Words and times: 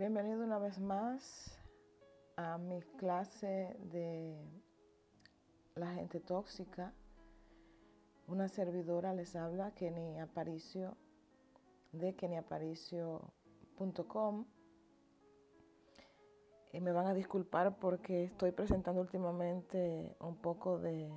Bienvenido 0.00 0.42
una 0.42 0.58
vez 0.58 0.80
más 0.80 1.54
a 2.36 2.56
mi 2.56 2.80
clase 2.96 3.76
de 3.92 4.34
la 5.74 5.92
gente 5.92 6.20
tóxica. 6.20 6.94
Una 8.26 8.48
servidora 8.48 9.12
les 9.12 9.36
habla, 9.36 9.74
Kenny 9.74 10.18
Aparicio, 10.18 10.96
de 11.92 12.16
kennyaparicio.com. 12.16 14.46
Y 16.72 16.80
me 16.80 16.92
van 16.92 17.06
a 17.06 17.12
disculpar 17.12 17.76
porque 17.76 18.24
estoy 18.24 18.52
presentando 18.52 19.02
últimamente 19.02 20.16
un 20.18 20.36
poco 20.36 20.78
de, 20.78 21.12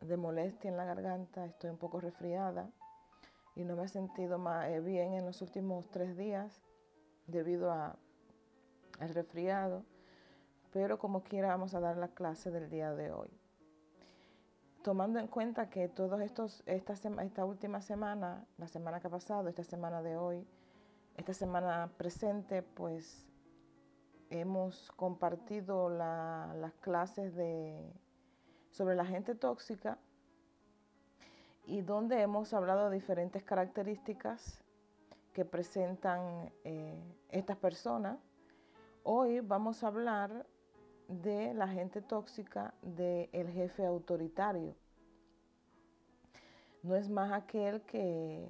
de 0.00 0.16
molestia 0.16 0.68
en 0.68 0.76
la 0.76 0.84
garganta, 0.84 1.46
estoy 1.46 1.70
un 1.70 1.78
poco 1.78 2.00
resfriada 2.00 2.72
y 3.54 3.62
no 3.62 3.76
me 3.76 3.84
he 3.84 3.88
sentido 3.88 4.36
más 4.36 4.68
eh, 4.68 4.80
bien 4.80 5.14
en 5.14 5.26
los 5.26 5.42
últimos 5.42 5.88
tres 5.90 6.16
días 6.16 6.60
debido 7.28 7.70
a, 7.70 7.96
al 9.00 9.08
resfriado, 9.10 9.84
pero 10.72 10.98
como 10.98 11.22
quiera 11.22 11.48
vamos 11.48 11.74
a 11.74 11.80
dar 11.80 11.96
la 11.96 12.08
clase 12.08 12.50
del 12.50 12.70
día 12.70 12.94
de 12.94 13.12
hoy. 13.12 13.30
Tomando 14.82 15.18
en 15.18 15.26
cuenta 15.26 15.68
que 15.68 15.88
todos 15.88 16.20
estos, 16.20 16.62
esta, 16.66 16.94
esta 16.94 17.44
última 17.44 17.82
semana, 17.82 18.46
la 18.56 18.68
semana 18.68 19.00
que 19.00 19.08
ha 19.08 19.10
pasado, 19.10 19.48
esta 19.48 19.64
semana 19.64 20.02
de 20.02 20.16
hoy, 20.16 20.46
esta 21.16 21.34
semana 21.34 21.90
presente, 21.98 22.62
pues 22.62 23.26
hemos 24.30 24.90
compartido 24.92 25.90
la, 25.90 26.54
las 26.56 26.72
clases 26.74 27.34
de, 27.34 27.92
sobre 28.70 28.94
la 28.94 29.04
gente 29.04 29.34
tóxica 29.34 29.98
y 31.66 31.82
donde 31.82 32.20
hemos 32.22 32.54
hablado 32.54 32.88
de 32.88 32.96
diferentes 32.96 33.42
características 33.42 34.62
que 35.32 35.44
presentan 35.44 36.52
eh, 36.64 36.98
estas 37.28 37.56
personas. 37.56 38.18
Hoy 39.02 39.40
vamos 39.40 39.82
a 39.82 39.86
hablar 39.86 40.46
de 41.08 41.54
la 41.54 41.66
gente 41.68 42.02
tóxica 42.02 42.74
del 42.82 43.50
jefe 43.50 43.86
autoritario. 43.86 44.74
No 46.82 46.94
es 46.96 47.08
más 47.08 47.32
aquel 47.32 47.80
que 47.82 48.46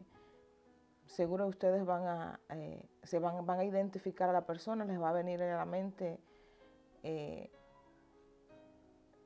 seguro 1.06 1.46
ustedes 1.46 1.84
van 1.86 2.04
a, 2.04 2.40
eh, 2.48 2.84
se 3.04 3.20
van, 3.20 3.46
van, 3.46 3.60
a 3.60 3.64
identificar 3.64 4.28
a 4.28 4.32
la 4.32 4.44
persona, 4.44 4.84
les 4.84 5.00
va 5.00 5.10
a 5.10 5.12
venir 5.12 5.40
a 5.40 5.56
la 5.56 5.64
mente 5.64 6.18
eh, 7.04 7.50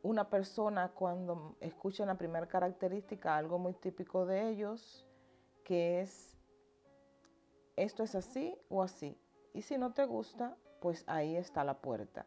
una 0.03 0.29
persona 0.29 0.91
cuando 0.91 1.57
escuchan 1.61 2.09
la 2.09 2.19
primera 2.19 2.47
característica, 2.47 3.35
algo 3.35 3.59
muy 3.59 3.73
típico 3.73 4.27
de 4.27 4.51
ellos, 4.51 5.07
que 5.65 6.03
es 6.03 6.37
esto 7.77 8.03
es 8.03 8.15
así 8.15 8.57
o 8.69 8.83
así. 8.83 9.19
Y 9.55 9.63
si 9.63 9.79
no 9.79 9.93
te 9.95 10.05
gusta, 10.05 10.57
pues 10.85 11.03
ahí 11.07 11.35
está 11.35 11.65
la 11.65 11.81
puerta. 11.81 12.27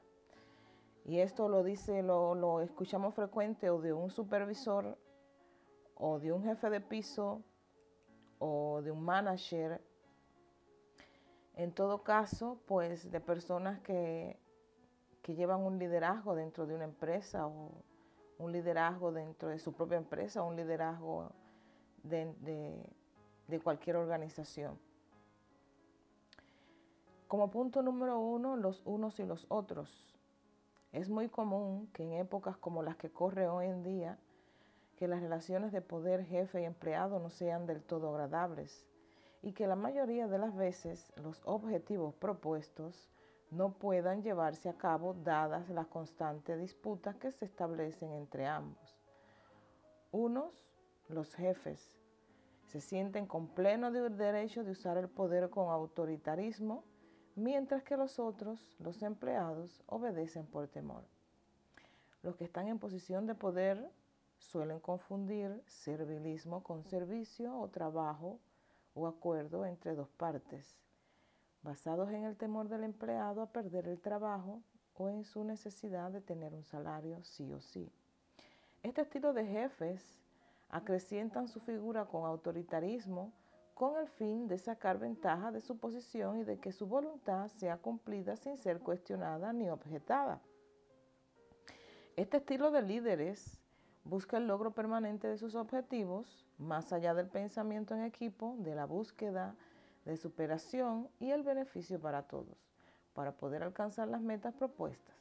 Y 1.05 1.19
esto 1.19 1.47
lo 1.47 1.61
dice, 1.61 2.01
lo, 2.01 2.33
lo 2.33 2.61
escuchamos 2.61 3.13
frecuente 3.13 3.69
o 3.69 3.79
de 3.79 3.93
un 3.93 4.09
supervisor 4.09 4.97
o 5.93 6.17
de 6.17 6.31
un 6.31 6.41
jefe 6.41 6.71
de 6.71 6.81
piso 6.81 7.43
o 8.39 8.81
de 8.81 8.89
un 8.89 9.03
manager. 9.03 9.79
En 11.53 11.71
todo 11.71 12.01
caso, 12.01 12.59
pues 12.65 13.11
de 13.11 13.21
personas 13.21 13.79
que, 13.81 14.39
que 15.21 15.35
llevan 15.35 15.61
un 15.61 15.77
liderazgo 15.77 16.33
dentro 16.33 16.65
de 16.65 16.73
una 16.73 16.85
empresa 16.85 17.45
o 17.45 17.69
un 18.39 18.51
liderazgo 18.51 19.11
dentro 19.11 19.49
de 19.49 19.59
su 19.59 19.71
propia 19.71 19.97
empresa 19.97 20.41
un 20.41 20.55
liderazgo 20.55 21.31
de, 22.01 22.33
de, 22.39 22.89
de 23.47 23.59
cualquier 23.59 23.97
organización. 23.97 24.79
Como 27.27 27.51
punto 27.51 27.81
número 27.81 28.19
uno, 28.21 28.55
los 28.55 28.81
unos 28.85 29.19
y 29.19 29.25
los 29.25 29.45
otros. 29.49 29.89
Es 30.93 31.09
muy 31.09 31.27
común 31.27 31.89
que 31.91 32.03
en 32.03 32.13
épocas 32.13 32.55
como 32.55 32.83
las 32.83 32.95
que 32.95 33.11
corre 33.11 33.49
hoy 33.49 33.65
en 33.65 33.83
día, 33.83 34.17
que 34.95 35.09
las 35.09 35.21
relaciones 35.21 35.73
de 35.73 35.81
poder 35.81 36.23
jefe 36.23 36.61
y 36.61 36.65
empleado 36.65 37.19
no 37.19 37.29
sean 37.29 37.65
del 37.65 37.83
todo 37.83 38.15
agradables 38.15 38.87
y 39.41 39.51
que 39.51 39.67
la 39.67 39.75
mayoría 39.75 40.27
de 40.27 40.37
las 40.37 40.55
veces 40.55 41.11
los 41.17 41.41
objetivos 41.43 42.15
propuestos 42.15 43.09
no 43.51 43.73
puedan 43.73 44.23
llevarse 44.23 44.69
a 44.69 44.77
cabo 44.77 45.13
dadas 45.13 45.69
las 45.69 45.87
constantes 45.87 46.57
disputas 46.57 47.17
que 47.17 47.33
se 47.33 47.43
establecen 47.43 48.13
entre 48.13 48.47
ambos. 48.47 48.97
Unos, 50.13 50.65
los 51.09 51.35
jefes, 51.35 51.91
se 52.67 52.79
sienten 52.79 53.27
con 53.27 53.49
pleno 53.49 53.91
derecho 53.91 54.63
de 54.63 54.71
usar 54.71 54.97
el 54.97 55.09
poder 55.09 55.49
con 55.49 55.69
autoritarismo 55.69 56.85
mientras 57.37 57.83
que 57.83 57.95
los 57.95 58.17
otros, 58.17 58.59
los 58.79 59.01
empleados, 59.03 59.83
obedecen 59.85 60.47
por 60.47 60.67
temor. 60.67 61.03
Los 62.23 62.35
que 62.35 62.43
están 62.43 62.67
en 62.67 62.79
posición 62.79 63.27
de 63.27 63.35
poder 63.35 63.89
suelen 64.39 64.79
confundir 64.79 65.63
servilismo 65.67 66.63
con 66.63 66.83
servicio 66.83 67.55
o 67.55 67.69
trabajo 67.69 68.39
o 68.95 69.05
acuerdo 69.05 69.65
entre 69.65 69.93
dos 69.93 70.09
partes, 70.09 70.75
basados 71.61 72.09
en 72.09 72.23
el 72.23 72.35
temor 72.35 72.69
del 72.69 72.83
empleado 72.83 73.43
a 73.43 73.51
perder 73.51 73.87
el 73.87 74.01
trabajo 74.01 74.61
o 74.95 75.07
en 75.07 75.23
su 75.23 75.43
necesidad 75.43 76.11
de 76.11 76.21
tener 76.21 76.55
un 76.55 76.63
salario 76.63 77.23
sí 77.23 77.53
o 77.53 77.61
sí. 77.61 77.91
Este 78.81 79.01
estilo 79.01 79.33
de 79.33 79.45
jefes 79.45 80.01
acrecientan 80.69 81.47
su 81.47 81.59
figura 81.59 82.05
con 82.05 82.25
autoritarismo, 82.25 83.31
con 83.77 83.95
el 83.97 84.07
fin 84.07 84.47
de 84.47 84.57
sacar 84.57 84.97
ventaja 84.97 85.51
de 85.51 85.61
su 85.61 85.77
posición 85.77 86.39
y 86.39 86.43
de 86.43 86.59
que 86.59 86.71
su 86.71 86.87
voluntad 86.87 87.47
sea 87.47 87.77
cumplida 87.77 88.35
sin 88.35 88.57
ser 88.57 88.79
cuestionada 88.79 89.53
ni 89.53 89.69
objetada. 89.69 90.41
Este 92.15 92.37
estilo 92.37 92.71
de 92.71 92.81
líderes 92.81 93.61
busca 94.03 94.37
el 94.37 94.47
logro 94.47 94.71
permanente 94.71 95.27
de 95.27 95.37
sus 95.37 95.53
objetivos, 95.53 96.43
más 96.57 96.91
allá 96.91 97.13
del 97.13 97.27
pensamiento 97.27 97.93
en 97.93 98.03
equipo, 98.03 98.55
de 98.57 98.73
la 98.73 98.85
búsqueda 98.85 99.55
de 100.05 100.17
superación 100.17 101.07
y 101.19 101.29
el 101.29 101.43
beneficio 101.43 101.99
para 101.99 102.23
todos, 102.23 102.57
para 103.13 103.33
poder 103.33 103.61
alcanzar 103.61 104.07
las 104.07 104.21
metas 104.21 104.55
propuestas. 104.55 105.15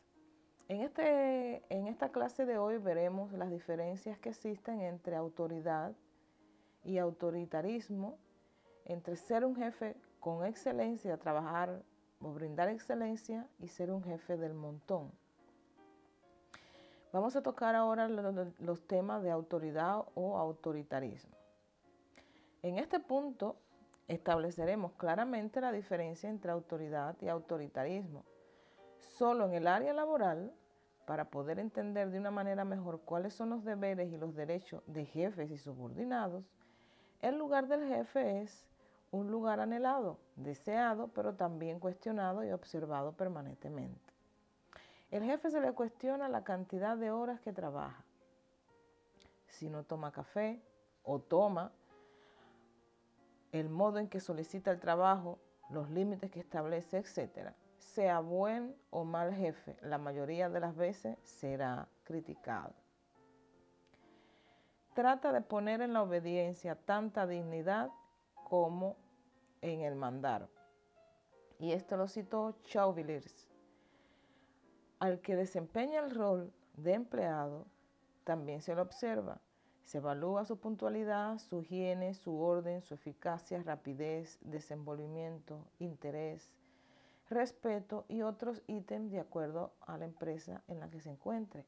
En, 0.69 0.81
este, 0.81 1.62
en 1.69 1.88
esta 1.88 2.09
clase 2.09 2.47
de 2.47 2.56
hoy 2.56 2.78
veremos 2.78 3.33
las 3.33 3.50
diferencias 3.50 4.19
que 4.19 4.31
existen 4.31 4.81
entre 4.81 5.15
autoridad 5.15 5.93
y 6.84 6.97
autoritarismo 6.97 8.17
entre 8.87 9.17
ser 9.17 9.45
un 9.45 9.57
jefe 9.57 9.97
con 10.21 10.45
excelencia, 10.45 11.19
trabajar 11.19 11.83
o 12.21 12.33
brindar 12.33 12.69
excelencia 12.69 13.47
y 13.59 13.69
ser 13.69 13.91
un 13.91 14.03
jefe 14.03 14.37
del 14.37 14.55
montón. 14.55 15.13
Vamos 17.13 17.37
a 17.37 17.43
tocar 17.43 17.75
ahora 17.75 18.09
los 18.09 18.87
temas 18.87 19.23
de 19.23 19.31
autoridad 19.31 20.05
o 20.15 20.37
autoritarismo. 20.37 21.35
En 22.63 22.79
este 22.79 23.01
punto 23.01 23.57
estableceremos 24.09 24.93
claramente 24.93 25.61
la 25.61 25.73
diferencia 25.73 26.29
entre 26.29 26.51
autoridad 26.51 27.17
y 27.21 27.29
autoritarismo. 27.29 28.25
Solo 28.99 29.47
en 29.47 29.55
el 29.55 29.67
área 29.67 29.93
laboral, 29.93 30.53
para 31.07 31.31
poder 31.31 31.59
entender 31.59 32.11
de 32.11 32.19
una 32.19 32.31
manera 32.31 32.65
mejor 32.65 33.01
cuáles 33.01 33.35
son 33.35 33.51
los 33.51 33.65
deberes 33.65 34.13
y 34.13 34.17
los 34.17 34.35
derechos 34.35 34.83
de 34.87 35.05
jefes 35.05 35.51
y 35.51 35.59
subordinados, 35.59 36.45
el 37.23 37.39
lugar 37.39 37.69
del 37.69 37.87
jefe 37.89 38.43
es 38.43 38.67
un 39.11 39.31
lugar 39.31 39.61
anhelado, 39.61 40.19
deseado, 40.37 41.09
pero 41.09 41.34
también 41.34 41.81
cuestionado 41.81 42.44
y 42.44 42.53
observado 42.53 43.12
permanentemente. 43.12 44.12
El 45.11 45.23
jefe 45.23 45.50
se 45.50 45.61
le 45.61 45.73
cuestiona 45.73 46.29
la 46.29 46.44
cantidad 46.44 46.97
de 46.97 47.11
horas 47.11 47.41
que 47.41 47.53
trabaja. 47.53 48.05
Si 49.49 49.70
no 49.70 49.85
toma 49.85 50.12
café 50.12 50.61
o 51.05 51.20
toma, 51.20 51.73
el 53.53 53.69
modo 53.69 53.99
en 53.99 54.08
que 54.08 54.20
solicita 54.20 54.70
el 54.70 54.81
trabajo, 54.81 55.38
los 55.70 55.88
límites 55.91 56.31
que 56.31 56.41
establece, 56.41 56.99
etc. 56.99 57.53
Sea 57.79 58.19
buen 58.20 58.75
o 58.91 59.05
mal 59.05 59.32
jefe, 59.32 59.76
la 59.82 59.99
mayoría 59.99 60.49
de 60.50 60.61
las 60.61 60.76
veces 60.76 61.17
será 61.23 61.88
criticado. 62.05 62.75
Trata 64.94 65.32
de 65.32 65.41
poner 65.41 65.81
en 65.81 65.93
la 65.93 66.03
obediencia 66.03 66.75
tanta 66.75 67.26
dignidad 67.26 67.91
como 68.48 68.96
en 69.60 69.81
el 69.81 69.96
mandar. 69.96 70.48
Y 71.58 71.72
esto 71.72 71.96
lo 71.96 72.06
citó 72.06 72.54
Chauvillers. 72.62 73.48
Al 75.00 75.20
que 75.20 75.34
desempeña 75.34 75.98
el 75.98 76.12
rol 76.12 76.52
de 76.76 76.94
empleado, 76.94 77.66
también 78.22 78.62
se 78.62 78.76
lo 78.76 78.82
observa. 78.82 79.40
Se 79.82 79.98
evalúa 79.98 80.44
su 80.44 80.60
puntualidad, 80.60 81.38
su 81.38 81.62
higiene, 81.62 82.14
su 82.14 82.40
orden, 82.40 82.82
su 82.82 82.94
eficacia, 82.94 83.60
rapidez, 83.64 84.38
desenvolvimiento, 84.43 85.66
interés, 85.81 86.52
respeto 87.28 88.04
y 88.08 88.22
otros 88.22 88.62
ítems 88.69 89.10
de 89.10 89.19
acuerdo 89.19 89.72
a 89.81 89.98
la 89.98 90.04
empresa 90.04 90.62
en 90.69 90.78
la 90.78 90.88
que 90.88 91.00
se 91.00 91.10
encuentre. 91.10 91.66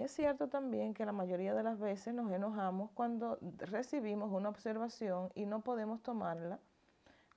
Es 0.00 0.12
cierto 0.12 0.48
también 0.48 0.94
que 0.94 1.04
la 1.04 1.12
mayoría 1.12 1.52
de 1.52 1.62
las 1.62 1.78
veces 1.78 2.14
nos 2.14 2.32
enojamos 2.32 2.90
cuando 2.94 3.38
recibimos 3.58 4.32
una 4.32 4.48
observación 4.48 5.30
y 5.34 5.44
no 5.44 5.60
podemos 5.60 6.02
tomarla 6.02 6.58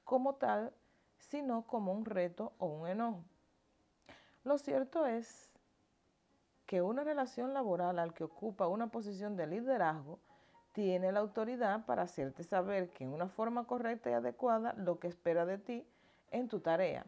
como 0.06 0.36
tal 0.36 0.72
sino 1.18 1.68
como 1.68 1.92
un 1.92 2.06
reto 2.06 2.54
o 2.60 2.68
un 2.68 2.88
enojo. 2.88 3.22
Lo 4.46 4.58
cierto 4.58 5.06
es 5.06 5.52
que 6.66 6.82
una 6.82 7.04
relación 7.04 7.54
laboral 7.54 8.00
al 8.00 8.14
que 8.14 8.24
ocupa 8.24 8.70
una 8.70 8.88
posición 8.88 9.36
de 9.36 9.48
liderazgo 9.48 10.20
tiene 10.72 11.12
la 11.12 11.20
autoridad 11.20 11.86
para 11.86 12.04
hacerte 12.04 12.46
saber 12.46 12.92
que 12.92 13.04
en 13.04 13.12
una 13.12 13.28
forma 13.28 13.68
correcta 13.68 14.10
y 14.10 14.14
adecuada 14.14 14.72
lo 14.78 15.00
que 15.00 15.10
espera 15.10 15.46
de 15.46 15.58
ti 15.58 15.86
en 16.32 16.48
tu 16.48 16.62
tarea. 16.62 17.06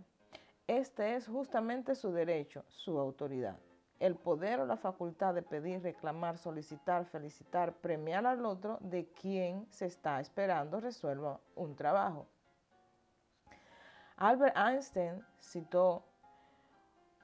Este 0.68 1.16
es 1.16 1.28
justamente 1.28 1.96
su 1.96 2.12
derecho, 2.12 2.66
su 2.68 3.00
autoridad. 3.00 3.56
El 4.00 4.15
poder 4.15 4.59
o 4.59 4.65
la 4.65 4.77
facultad 4.77 5.33
de 5.33 5.42
pedir, 5.42 5.81
reclamar, 5.81 6.38
solicitar, 6.38 7.06
felicitar, 7.06 7.74
premiar 7.74 8.25
al 8.25 8.45
otro 8.45 8.77
de 8.81 9.07
quien 9.07 9.65
se 9.71 9.86
está 9.86 10.19
esperando 10.19 10.81
resuelva 10.81 11.39
un 11.56 11.75
trabajo. 11.75 12.27
Albert 14.18 14.56
Einstein 14.57 15.25
citó, 15.39 16.03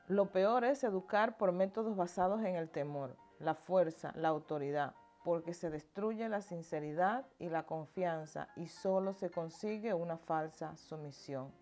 lo 0.08 0.26
peor 0.26 0.66
es 0.66 0.84
educar 0.84 1.38
por 1.38 1.54
métodos 1.54 1.96
basados 1.96 2.42
en 2.42 2.56
el 2.56 2.70
temor, 2.70 3.16
la 3.40 3.56
fuerza, 3.56 4.12
la 4.16 4.28
autoridad, 4.28 4.94
porque 5.24 5.54
se 5.54 5.70
destruye 5.70 6.28
la 6.28 6.42
sinceridad 6.42 7.26
y 7.40 7.50
la 7.50 7.64
confianza 7.64 8.50
y 8.56 8.68
solo 8.68 9.14
se 9.14 9.30
consigue 9.30 9.94
una 9.94 10.18
falsa 10.18 10.76
sumisión. 10.76 11.54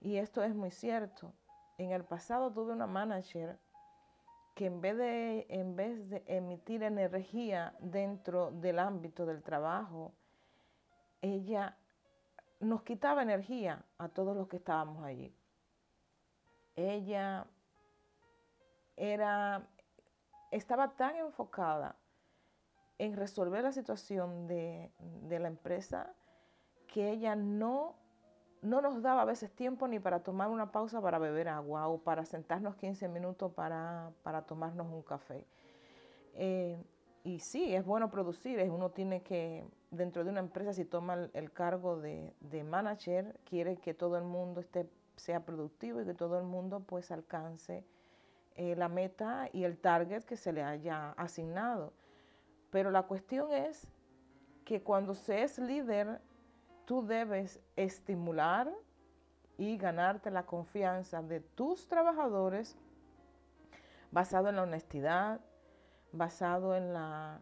Y 0.00 0.18
esto 0.18 0.42
es 0.44 0.54
muy 0.54 0.70
cierto. 0.70 1.32
En 1.78 1.90
el 1.90 2.04
pasado 2.04 2.52
tuve 2.52 2.72
una 2.72 2.86
manager 2.86 3.58
que 4.56 4.64
en 4.64 4.80
vez 4.80 4.96
de, 4.96 5.46
en 5.50 5.76
vez 5.76 6.08
de 6.08 6.24
emitir 6.26 6.82
energía 6.82 7.76
dentro 7.78 8.50
del 8.50 8.78
ámbito 8.78 9.26
del 9.26 9.42
trabajo, 9.42 10.14
ella 11.20 11.76
nos 12.60 12.82
quitaba 12.82 13.22
energía 13.22 13.84
a 13.98 14.08
todos 14.08 14.34
los 14.34 14.48
que 14.48 14.56
estábamos 14.56 15.04
allí. 15.04 15.30
Ella 16.74 17.46
era, 18.96 19.68
estaba 20.50 20.96
tan 20.96 21.16
enfocada 21.16 21.94
en 22.96 23.14
resolver 23.14 23.62
la 23.62 23.72
situación 23.72 24.46
de, 24.46 24.90
de 24.98 25.38
la 25.38 25.48
empresa 25.48 26.14
que 26.86 27.10
ella 27.10 27.36
no, 27.36 27.94
no 28.62 28.80
nos 28.80 29.02
daba 29.02 29.22
a 29.22 29.24
veces 29.24 29.50
tiempo 29.52 29.86
ni 29.88 29.98
para 29.98 30.20
tomar 30.20 30.48
una 30.48 30.72
pausa 30.72 31.00
para 31.00 31.18
beber 31.18 31.48
agua 31.48 31.88
o 31.88 31.98
para 31.98 32.24
sentarnos 32.24 32.76
15 32.76 33.08
minutos 33.08 33.52
para, 33.52 34.10
para 34.22 34.42
tomarnos 34.42 34.86
un 34.92 35.02
café. 35.02 35.44
Eh, 36.34 36.82
y 37.24 37.40
sí, 37.40 37.74
es 37.74 37.84
bueno 37.84 38.10
producir, 38.10 38.60
uno 38.70 38.90
tiene 38.90 39.22
que, 39.22 39.64
dentro 39.90 40.22
de 40.22 40.30
una 40.30 40.40
empresa, 40.40 40.72
si 40.72 40.84
toma 40.84 41.14
el, 41.14 41.30
el 41.34 41.50
cargo 41.52 41.98
de, 41.98 42.32
de, 42.40 42.62
manager, 42.62 43.36
quiere 43.44 43.76
que 43.78 43.94
todo 43.94 44.16
el 44.16 44.24
mundo 44.24 44.60
esté, 44.60 44.88
sea 45.16 45.44
productivo 45.44 46.00
y 46.00 46.04
que 46.04 46.14
todo 46.14 46.38
el 46.38 46.44
mundo 46.44 46.80
pues 46.80 47.10
alcance 47.10 47.84
eh, 48.54 48.74
la 48.76 48.88
meta 48.88 49.50
y 49.52 49.64
el 49.64 49.76
target 49.76 50.22
que 50.24 50.36
se 50.36 50.52
le 50.52 50.62
haya 50.62 51.12
asignado. 51.12 51.92
Pero 52.70 52.90
la 52.90 53.02
cuestión 53.02 53.52
es 53.52 53.86
que 54.64 54.82
cuando 54.82 55.14
se 55.14 55.42
es 55.42 55.58
líder, 55.58 56.20
tú 56.86 57.06
debes 57.06 57.60
estimular 57.76 58.72
y 59.58 59.76
ganarte 59.76 60.30
la 60.30 60.46
confianza 60.46 61.22
de 61.22 61.40
tus 61.40 61.88
trabajadores 61.88 62.76
basado 64.10 64.48
en 64.48 64.56
la 64.56 64.62
honestidad, 64.62 65.40
basado 66.12 66.74
en 66.74 66.94
la, 66.94 67.40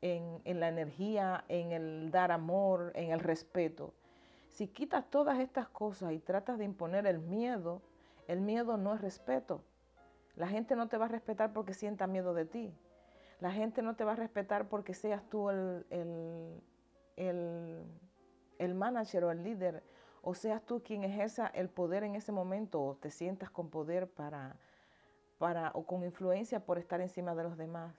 en, 0.00 0.60
la 0.60 0.68
energía, 0.68 1.44
en 1.48 1.72
el 1.72 2.10
dar 2.10 2.30
amor, 2.30 2.92
en 2.94 3.10
el 3.10 3.20
respeto. 3.20 3.94
Si 4.50 4.68
quitas 4.68 5.10
todas 5.10 5.40
estas 5.40 5.68
cosas 5.68 6.12
y 6.12 6.18
tratas 6.18 6.58
de 6.58 6.64
imponer 6.64 7.06
el 7.06 7.18
miedo, 7.18 7.82
el 8.28 8.40
miedo 8.40 8.76
no 8.76 8.94
es 8.94 9.00
respeto. 9.00 9.62
La 10.36 10.46
gente 10.48 10.76
no 10.76 10.88
te 10.88 10.98
va 10.98 11.06
a 11.06 11.08
respetar 11.08 11.52
porque 11.52 11.74
sienta 11.74 12.06
miedo 12.06 12.34
de 12.34 12.44
ti. 12.44 12.74
La 13.40 13.50
gente 13.50 13.82
no 13.82 13.96
te 13.96 14.04
va 14.04 14.12
a 14.12 14.16
respetar 14.16 14.68
porque 14.68 14.94
seas 14.94 15.22
tú 15.28 15.50
el, 15.50 15.84
el, 17.16 17.84
el 18.64 18.74
manager 18.74 19.24
o 19.24 19.30
el 19.30 19.44
líder, 19.44 19.82
o 20.22 20.34
seas 20.34 20.62
tú 20.62 20.82
quien 20.82 21.04
ejerza 21.04 21.46
el 21.48 21.68
poder 21.68 22.02
en 22.04 22.14
ese 22.14 22.32
momento, 22.32 22.82
o 22.82 22.94
te 22.96 23.10
sientas 23.10 23.50
con 23.50 23.68
poder 23.68 24.08
para, 24.08 24.56
para, 25.38 25.70
o 25.74 25.84
con 25.84 26.02
influencia 26.02 26.60
por 26.60 26.78
estar 26.78 27.00
encima 27.00 27.34
de 27.34 27.42
los 27.42 27.56
demás. 27.56 27.94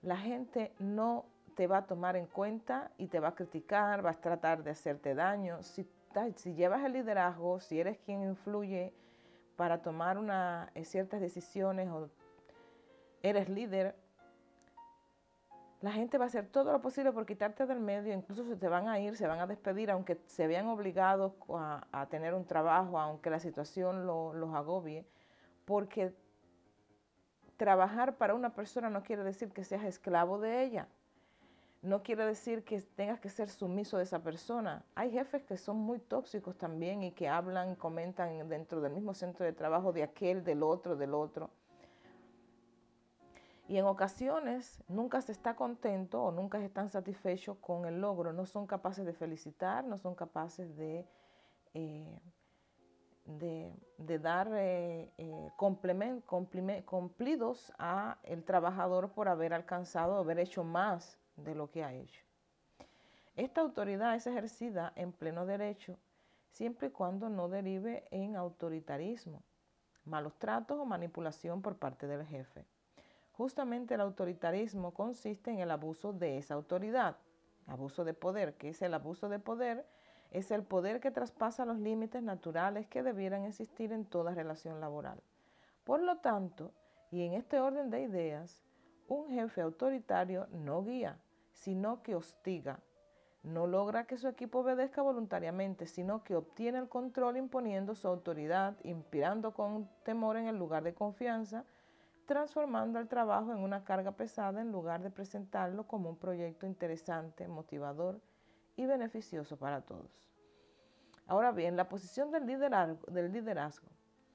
La 0.00 0.16
gente 0.16 0.72
no 0.78 1.26
te 1.54 1.66
va 1.66 1.78
a 1.78 1.86
tomar 1.86 2.16
en 2.16 2.26
cuenta 2.26 2.90
y 2.98 3.08
te 3.08 3.20
va 3.20 3.28
a 3.28 3.34
criticar, 3.34 4.04
va 4.04 4.10
a 4.10 4.14
tratar 4.14 4.62
de 4.62 4.70
hacerte 4.70 5.14
daño. 5.14 5.62
Si, 5.62 5.86
si 6.36 6.54
llevas 6.54 6.84
el 6.84 6.94
liderazgo, 6.94 7.60
si 7.60 7.78
eres 7.78 7.98
quien 7.98 8.22
influye 8.22 8.92
para 9.56 9.82
tomar 9.82 10.18
una, 10.18 10.70
eh, 10.74 10.84
ciertas 10.84 11.20
decisiones 11.20 11.88
o 11.90 12.08
eres 13.22 13.48
líder, 13.48 13.94
la 15.82 15.90
gente 15.90 16.16
va 16.16 16.24
a 16.24 16.28
hacer 16.28 16.46
todo 16.46 16.72
lo 16.72 16.80
posible 16.80 17.12
por 17.12 17.26
quitarte 17.26 17.66
del 17.66 17.80
medio, 17.80 18.14
incluso 18.14 18.44
se 18.44 18.56
te 18.56 18.68
van 18.68 18.88
a 18.88 19.00
ir, 19.00 19.16
se 19.16 19.26
van 19.26 19.40
a 19.40 19.48
despedir, 19.48 19.90
aunque 19.90 20.16
se 20.26 20.46
vean 20.46 20.68
obligados 20.68 21.32
a, 21.50 22.06
tener 22.08 22.34
un 22.34 22.46
trabajo, 22.46 23.00
aunque 23.00 23.30
la 23.30 23.40
situación 23.40 24.06
lo, 24.06 24.32
los 24.32 24.54
agobie, 24.54 25.04
porque 25.64 26.14
trabajar 27.56 28.16
para 28.16 28.34
una 28.34 28.54
persona 28.54 28.90
no 28.90 29.02
quiere 29.02 29.24
decir 29.24 29.52
que 29.52 29.64
seas 29.64 29.84
esclavo 29.84 30.38
de 30.38 30.62
ella, 30.62 30.86
no 31.82 32.04
quiere 32.04 32.24
decir 32.24 32.62
que 32.62 32.80
tengas 32.80 33.18
que 33.18 33.28
ser 33.28 33.50
sumiso 33.50 33.96
de 33.96 34.04
esa 34.04 34.22
persona. 34.22 34.84
Hay 34.94 35.10
jefes 35.10 35.42
que 35.42 35.56
son 35.56 35.78
muy 35.78 35.98
tóxicos 35.98 36.56
también 36.56 37.02
y 37.02 37.10
que 37.10 37.28
hablan, 37.28 37.74
comentan 37.74 38.48
dentro 38.48 38.80
del 38.80 38.92
mismo 38.92 39.14
centro 39.14 39.44
de 39.44 39.52
trabajo 39.52 39.92
de 39.92 40.04
aquel, 40.04 40.44
del 40.44 40.62
otro, 40.62 40.94
del 40.94 41.12
otro. 41.12 41.50
Y 43.68 43.78
en 43.78 43.86
ocasiones 43.86 44.82
nunca 44.88 45.20
se 45.20 45.32
está 45.32 45.54
contento 45.54 46.22
o 46.22 46.32
nunca 46.32 46.62
están 46.62 46.90
satisfechos 46.90 47.56
con 47.58 47.86
el 47.86 48.00
logro, 48.00 48.32
no 48.32 48.44
son 48.44 48.66
capaces 48.66 49.06
de 49.06 49.12
felicitar, 49.12 49.84
no 49.84 49.98
son 49.98 50.14
capaces 50.14 50.76
de, 50.76 51.06
eh, 51.74 52.20
de, 53.24 53.72
de, 53.98 54.18
dar 54.18 54.48
eh, 54.52 55.12
eh, 55.16 55.50
cumplidos 56.84 57.72
a 57.78 58.18
el 58.24 58.44
trabajador 58.44 59.12
por 59.12 59.28
haber 59.28 59.54
alcanzado, 59.54 60.16
haber 60.16 60.40
hecho 60.40 60.64
más 60.64 61.18
de 61.36 61.54
lo 61.54 61.70
que 61.70 61.84
ha 61.84 61.94
hecho. 61.94 62.24
Esta 63.36 63.62
autoridad 63.62 64.14
es 64.16 64.26
ejercida 64.26 64.92
en 64.96 65.12
pleno 65.12 65.46
derecho 65.46 65.96
siempre 66.52 66.88
y 66.88 66.90
cuando 66.90 67.28
no 67.28 67.48
derive 67.48 68.06
en 68.10 68.36
autoritarismo, 68.36 69.42
malos 70.04 70.38
tratos 70.38 70.78
o 70.78 70.84
manipulación 70.84 71.62
por 71.62 71.76
parte 71.76 72.06
del 72.06 72.26
jefe. 72.26 72.66
Justamente 73.32 73.94
el 73.94 74.00
autoritarismo 74.02 74.92
consiste 74.92 75.50
en 75.50 75.58
el 75.58 75.70
abuso 75.70 76.12
de 76.12 76.38
esa 76.38 76.54
autoridad, 76.54 77.16
abuso 77.66 78.04
de 78.04 78.14
poder, 78.14 78.54
que 78.54 78.68
es 78.68 78.82
el 78.82 78.94
abuso 78.94 79.28
de 79.28 79.38
poder, 79.38 79.86
es 80.30 80.50
el 80.50 80.62
poder 80.62 81.00
que 81.00 81.10
traspasa 81.10 81.64
los 81.64 81.78
límites 81.78 82.22
naturales 82.22 82.86
que 82.88 83.02
debieran 83.02 83.44
existir 83.44 83.92
en 83.92 84.04
toda 84.04 84.34
relación 84.34 84.80
laboral. 84.80 85.22
Por 85.84 86.02
lo 86.02 86.18
tanto, 86.18 86.72
y 87.10 87.22
en 87.22 87.34
este 87.34 87.58
orden 87.58 87.90
de 87.90 88.02
ideas, 88.02 88.62
un 89.08 89.28
jefe 89.28 89.60
autoritario 89.60 90.46
no 90.52 90.82
guía, 90.84 91.18
sino 91.52 92.02
que 92.02 92.14
hostiga. 92.14 92.80
No 93.42 93.66
logra 93.66 94.04
que 94.04 94.16
su 94.16 94.28
equipo 94.28 94.60
obedezca 94.60 95.02
voluntariamente, 95.02 95.86
sino 95.86 96.22
que 96.22 96.36
obtiene 96.36 96.78
el 96.78 96.88
control 96.88 97.36
imponiendo 97.36 97.94
su 97.94 98.08
autoridad, 98.08 98.76
inspirando 98.84 99.52
con 99.52 99.88
temor 100.04 100.36
en 100.36 100.46
el 100.46 100.56
lugar 100.56 100.84
de 100.84 100.94
confianza, 100.94 101.64
transformando 102.26 102.98
el 102.98 103.08
trabajo 103.08 103.52
en 103.52 103.58
una 103.58 103.84
carga 103.84 104.12
pesada 104.12 104.60
en 104.60 104.72
lugar 104.72 105.02
de 105.02 105.10
presentarlo 105.10 105.86
como 105.86 106.10
un 106.10 106.16
proyecto 106.16 106.66
interesante, 106.66 107.48
motivador 107.48 108.20
y 108.76 108.86
beneficioso 108.86 109.56
para 109.56 109.82
todos. 109.82 110.30
Ahora 111.26 111.52
bien, 111.52 111.76
la 111.76 111.88
posición 111.88 112.30
del 112.30 112.46
liderazgo, 112.46 113.10
del 113.10 113.32
liderazgo 113.32 113.88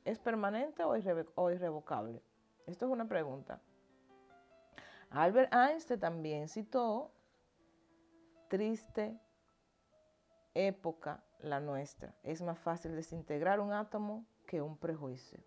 ¿es 0.06 0.20
permanente 0.20 0.84
o, 0.84 0.94
o 1.36 1.52
irrevocable? 1.52 2.22
Esto 2.66 2.86
es 2.86 2.92
una 2.92 3.08
pregunta. 3.08 3.60
Albert 5.10 5.54
Einstein 5.54 6.00
también 6.00 6.48
citó, 6.48 7.12
triste 8.50 9.20
época 10.54 11.24
la 11.40 11.60
nuestra. 11.60 12.14
Es 12.24 12.42
más 12.42 12.58
fácil 12.60 12.96
desintegrar 12.96 13.60
un 13.60 13.74
átomo 13.74 14.26
que 14.46 14.62
un 14.62 14.78
prejuicio. 14.78 15.40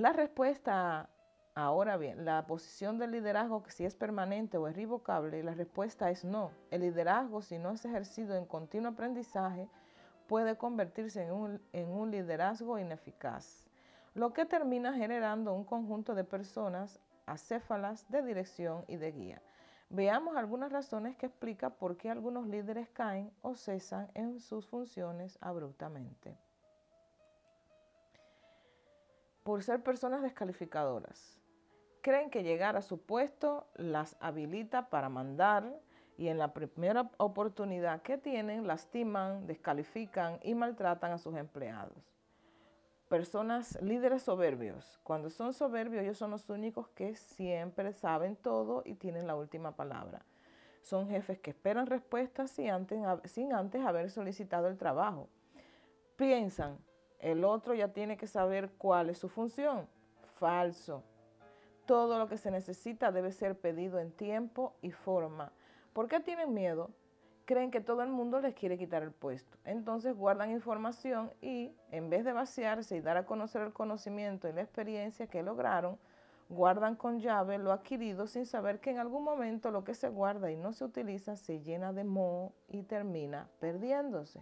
La 0.00 0.14
respuesta, 0.14 1.10
ahora 1.54 1.98
bien, 1.98 2.24
la 2.24 2.46
posición 2.46 2.96
del 2.96 3.10
liderazgo, 3.10 3.62
si 3.68 3.84
es 3.84 3.94
permanente 3.94 4.56
o 4.56 4.66
es 4.66 4.74
irrevocable, 4.74 5.42
la 5.42 5.52
respuesta 5.52 6.08
es 6.08 6.24
no. 6.24 6.52
El 6.70 6.80
liderazgo, 6.80 7.42
si 7.42 7.58
no 7.58 7.72
es 7.72 7.84
ejercido 7.84 8.34
en 8.34 8.46
continuo 8.46 8.92
aprendizaje, 8.92 9.68
puede 10.26 10.56
convertirse 10.56 11.22
en 11.22 11.32
un, 11.32 11.62
en 11.74 11.90
un 11.90 12.10
liderazgo 12.10 12.78
ineficaz, 12.78 13.68
lo 14.14 14.32
que 14.32 14.46
termina 14.46 14.94
generando 14.94 15.52
un 15.52 15.64
conjunto 15.64 16.14
de 16.14 16.24
personas 16.24 16.98
acéfalas 17.26 18.08
de 18.08 18.22
dirección 18.22 18.86
y 18.88 18.96
de 18.96 19.12
guía. 19.12 19.42
Veamos 19.90 20.34
algunas 20.38 20.72
razones 20.72 21.14
que 21.18 21.26
explican 21.26 21.72
por 21.72 21.98
qué 21.98 22.08
algunos 22.08 22.46
líderes 22.46 22.88
caen 22.88 23.30
o 23.42 23.54
cesan 23.54 24.08
en 24.14 24.40
sus 24.40 24.66
funciones 24.66 25.36
abruptamente. 25.42 26.38
Por 29.50 29.64
ser 29.64 29.82
personas 29.82 30.22
descalificadoras. 30.22 31.36
Creen 32.02 32.30
que 32.30 32.44
llegar 32.44 32.76
a 32.76 32.82
su 32.82 33.00
puesto 33.00 33.66
las 33.74 34.16
habilita 34.20 34.88
para 34.90 35.08
mandar 35.08 35.76
y 36.16 36.28
en 36.28 36.38
la 36.38 36.52
primera 36.52 37.10
oportunidad 37.16 38.00
que 38.02 38.16
tienen 38.16 38.68
lastiman, 38.68 39.48
descalifican 39.48 40.38
y 40.44 40.54
maltratan 40.54 41.10
a 41.10 41.18
sus 41.18 41.34
empleados 41.34 41.98
personas, 43.08 43.76
líderes 43.82 44.22
soberbios. 44.22 45.00
Cuando 45.02 45.30
son 45.30 45.52
soberbios, 45.52 46.04
ellos 46.04 46.16
son 46.16 46.30
los 46.30 46.48
únicos 46.48 46.86
que 46.90 47.16
siempre 47.16 47.92
saben 47.92 48.36
todo 48.36 48.84
y 48.86 48.94
tienen 48.94 49.26
la 49.26 49.34
última 49.34 49.74
palabra. 49.74 50.24
Son 50.80 51.08
jefes 51.08 51.40
que 51.40 51.50
esperan 51.50 51.88
respuestas 51.88 52.52
sin 52.52 52.70
antes, 52.70 53.00
sin 53.24 53.52
antes 53.52 53.84
haber 53.84 54.12
solicitado 54.12 54.68
el 54.68 54.78
trabajo. 54.78 55.28
Piensan, 56.14 56.78
el 57.20 57.44
otro 57.44 57.74
ya 57.74 57.88
tiene 57.88 58.16
que 58.16 58.26
saber 58.26 58.70
cuál 58.78 59.10
es 59.10 59.18
su 59.18 59.28
función. 59.28 59.86
Falso. 60.38 61.02
Todo 61.86 62.18
lo 62.18 62.28
que 62.28 62.36
se 62.36 62.50
necesita 62.50 63.12
debe 63.12 63.32
ser 63.32 63.58
pedido 63.58 63.98
en 63.98 64.12
tiempo 64.12 64.74
y 64.82 64.90
forma. 64.90 65.52
¿Por 65.92 66.08
qué 66.08 66.20
tienen 66.20 66.54
miedo? 66.54 66.90
creen 67.50 67.72
que 67.72 67.80
todo 67.80 68.04
el 68.04 68.10
mundo 68.10 68.40
les 68.40 68.54
quiere 68.54 68.78
quitar 68.78 69.02
el 69.02 69.10
puesto. 69.10 69.58
Entonces 69.64 70.16
guardan 70.16 70.52
información 70.52 71.32
y 71.42 71.72
en 71.90 72.08
vez 72.08 72.24
de 72.24 72.32
vaciarse 72.32 72.96
y 72.96 73.00
dar 73.00 73.16
a 73.16 73.26
conocer 73.26 73.62
el 73.62 73.72
conocimiento 73.72 74.48
y 74.48 74.52
la 74.52 74.62
experiencia 74.62 75.26
que 75.26 75.42
lograron, 75.42 75.98
guardan 76.48 76.94
con 76.94 77.18
llave 77.18 77.58
lo 77.58 77.72
adquirido 77.72 78.28
sin 78.28 78.46
saber 78.46 78.78
que 78.78 78.90
en 78.90 79.00
algún 79.00 79.24
momento 79.24 79.72
lo 79.72 79.82
que 79.82 79.94
se 79.94 80.08
guarda 80.08 80.52
y 80.52 80.56
no 80.56 80.72
se 80.72 80.84
utiliza 80.84 81.34
se 81.34 81.60
llena 81.60 81.92
de 81.92 82.04
moho 82.04 82.52
y 82.68 82.84
termina 82.84 83.48
perdiéndose. 83.58 84.40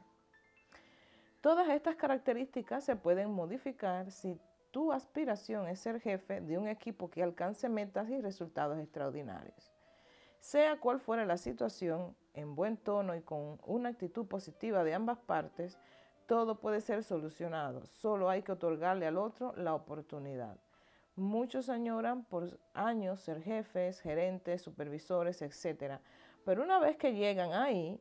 Todas 1.41 1.69
estas 1.69 1.95
características 1.95 2.83
se 2.83 2.97
pueden 2.97 3.31
modificar 3.31 4.11
si 4.11 4.41
tu 4.73 4.93
aspiración 4.93 5.69
es 5.69 5.79
ser 5.79 6.01
jefe 6.01 6.41
de 6.41 6.59
un 6.59 6.67
equipo 6.67 7.09
que 7.11 7.23
alcance 7.23 7.69
metas 7.69 8.11
y 8.11 8.21
resultados 8.21 8.77
extraordinarios. 8.81 9.73
Sea 10.41 10.81
cual 10.81 10.99
fuera 10.99 11.25
la 11.25 11.37
situación, 11.37 12.17
en 12.35 12.57
buen 12.57 12.77
tono 12.77 13.15
y 13.15 13.23
con 13.23 13.61
una 13.67 13.91
actitud 13.91 14.27
positiva 14.27 14.83
de 14.83 14.95
ambas 14.95 15.19
partes, 15.19 15.79
todo 16.27 16.59
puede 16.59 16.81
ser 16.81 17.05
solucionado. 17.05 17.87
Solo 17.87 18.29
hay 18.29 18.43
que 18.43 18.53
otorgarle 18.53 19.07
al 19.07 19.17
otro 19.17 19.55
la 19.57 19.75
oportunidad. 19.75 20.57
Muchos 21.15 21.69
añoran 21.69 22.25
por 22.25 22.59
años 22.75 23.21
ser 23.21 23.43
jefes, 23.43 24.01
gerentes, 24.01 24.63
supervisores, 24.63 25.41
etc. 25.43 26.01
Pero 26.45 26.65
una 26.65 26.81
vez 26.81 26.97
que 26.97 27.15
llegan 27.15 27.53
ahí, 27.53 28.01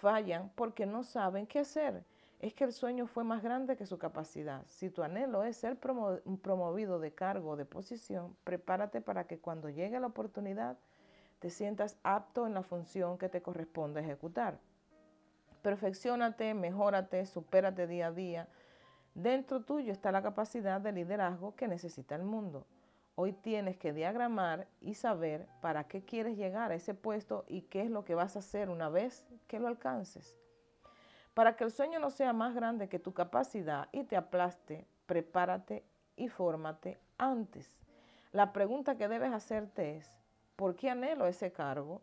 fallan 0.00 0.50
porque 0.54 0.86
no 0.86 1.02
saben 1.02 1.46
qué 1.46 1.58
hacer. 1.60 2.04
Es 2.40 2.54
que 2.54 2.62
el 2.62 2.72
sueño 2.72 3.08
fue 3.08 3.24
más 3.24 3.42
grande 3.42 3.76
que 3.76 3.84
su 3.84 3.98
capacidad. 3.98 4.62
Si 4.66 4.90
tu 4.90 5.02
anhelo 5.02 5.42
es 5.42 5.56
ser 5.56 5.76
promovido 5.76 7.00
de 7.00 7.12
cargo 7.12 7.50
o 7.50 7.56
de 7.56 7.64
posición, 7.64 8.36
prepárate 8.44 9.00
para 9.00 9.26
que 9.26 9.40
cuando 9.40 9.68
llegue 9.68 9.98
la 9.98 10.06
oportunidad 10.06 10.78
te 11.40 11.50
sientas 11.50 11.98
apto 12.04 12.46
en 12.46 12.54
la 12.54 12.62
función 12.62 13.18
que 13.18 13.28
te 13.28 13.42
corresponde 13.42 14.00
ejecutar. 14.00 14.60
Perfeccionate, 15.62 16.54
mejórate, 16.54 17.26
supérate 17.26 17.88
día 17.88 18.08
a 18.08 18.12
día. 18.12 18.48
Dentro 19.14 19.64
tuyo 19.64 19.90
está 19.90 20.12
la 20.12 20.22
capacidad 20.22 20.80
de 20.80 20.92
liderazgo 20.92 21.56
que 21.56 21.66
necesita 21.66 22.14
el 22.14 22.22
mundo. 22.22 22.66
Hoy 23.16 23.32
tienes 23.32 23.76
que 23.76 23.92
diagramar 23.92 24.68
y 24.80 24.94
saber 24.94 25.48
para 25.60 25.88
qué 25.88 26.04
quieres 26.04 26.36
llegar 26.36 26.70
a 26.70 26.76
ese 26.76 26.94
puesto 26.94 27.44
y 27.48 27.62
qué 27.62 27.82
es 27.82 27.90
lo 27.90 28.04
que 28.04 28.14
vas 28.14 28.36
a 28.36 28.38
hacer 28.38 28.70
una 28.70 28.88
vez 28.88 29.24
que 29.48 29.58
lo 29.58 29.66
alcances. 29.66 30.36
Para 31.38 31.54
que 31.54 31.62
el 31.62 31.70
sueño 31.70 32.00
no 32.00 32.10
sea 32.10 32.32
más 32.32 32.52
grande 32.52 32.88
que 32.88 32.98
tu 32.98 33.14
capacidad 33.14 33.88
y 33.92 34.02
te 34.02 34.16
aplaste, 34.16 34.88
prepárate 35.06 35.84
y 36.16 36.26
fórmate 36.26 36.98
antes. 37.16 37.72
La 38.32 38.52
pregunta 38.52 38.96
que 38.96 39.06
debes 39.06 39.32
hacerte 39.32 39.98
es, 39.98 40.18
¿Por 40.56 40.74
qué 40.74 40.90
anhelo 40.90 41.28
ese 41.28 41.52
cargo? 41.52 42.02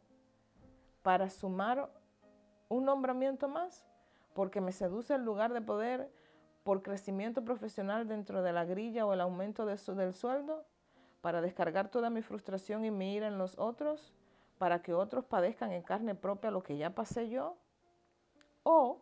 ¿Para 1.04 1.30
sumar 1.30 1.92
un 2.70 2.86
nombramiento 2.86 3.50
más? 3.50 3.86
¿Porque 4.34 4.62
me 4.62 4.72
seduce 4.72 5.16
el 5.16 5.26
lugar 5.26 5.52
de 5.52 5.60
poder? 5.60 6.10
¿Por 6.64 6.82
crecimiento 6.82 7.44
profesional 7.44 8.08
dentro 8.08 8.42
de 8.42 8.54
la 8.54 8.64
grilla 8.64 9.06
o 9.06 9.12
el 9.12 9.20
aumento 9.20 9.66
de 9.66 9.76
del 9.96 10.14
sueldo? 10.14 10.64
¿Para 11.20 11.42
descargar 11.42 11.90
toda 11.90 12.10
mi 12.10 12.22
frustración 12.22 12.86
y 12.86 12.90
mi 12.92 13.16
ira 13.16 13.28
en 13.28 13.38
los 13.38 13.60
otros? 13.60 14.14
¿Para 14.58 14.82
que 14.82 14.94
otros 14.94 15.26
padezcan 15.26 15.74
en 15.74 15.82
carne 15.82 16.16
propia 16.16 16.52
lo 16.52 16.64
que 16.64 16.78
ya 16.78 16.96
pasé 16.96 17.28
yo? 17.28 17.58
¿O 18.64 19.02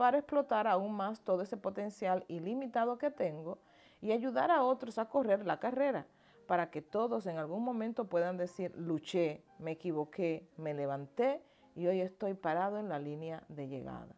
para 0.00 0.16
explotar 0.16 0.66
aún 0.66 0.94
más 0.94 1.20
todo 1.20 1.42
ese 1.42 1.58
potencial 1.58 2.24
ilimitado 2.26 2.96
que 2.96 3.10
tengo 3.10 3.58
y 4.00 4.12
ayudar 4.12 4.50
a 4.50 4.62
otros 4.62 4.96
a 4.96 5.10
correr 5.10 5.44
la 5.44 5.60
carrera? 5.60 6.06
para 6.46 6.70
que 6.70 6.80
todos 6.80 7.26
en 7.26 7.36
algún 7.36 7.62
momento 7.62 8.06
puedan 8.06 8.38
decir, 8.38 8.74
luché, 8.76 9.44
me 9.58 9.72
equivoqué, 9.72 10.48
me 10.56 10.72
levanté 10.72 11.40
y 11.76 11.86
hoy 11.86 12.00
estoy 12.00 12.32
parado 12.34 12.78
en 12.78 12.88
la 12.88 12.98
línea 12.98 13.44
de 13.48 13.68
llegada. 13.68 14.08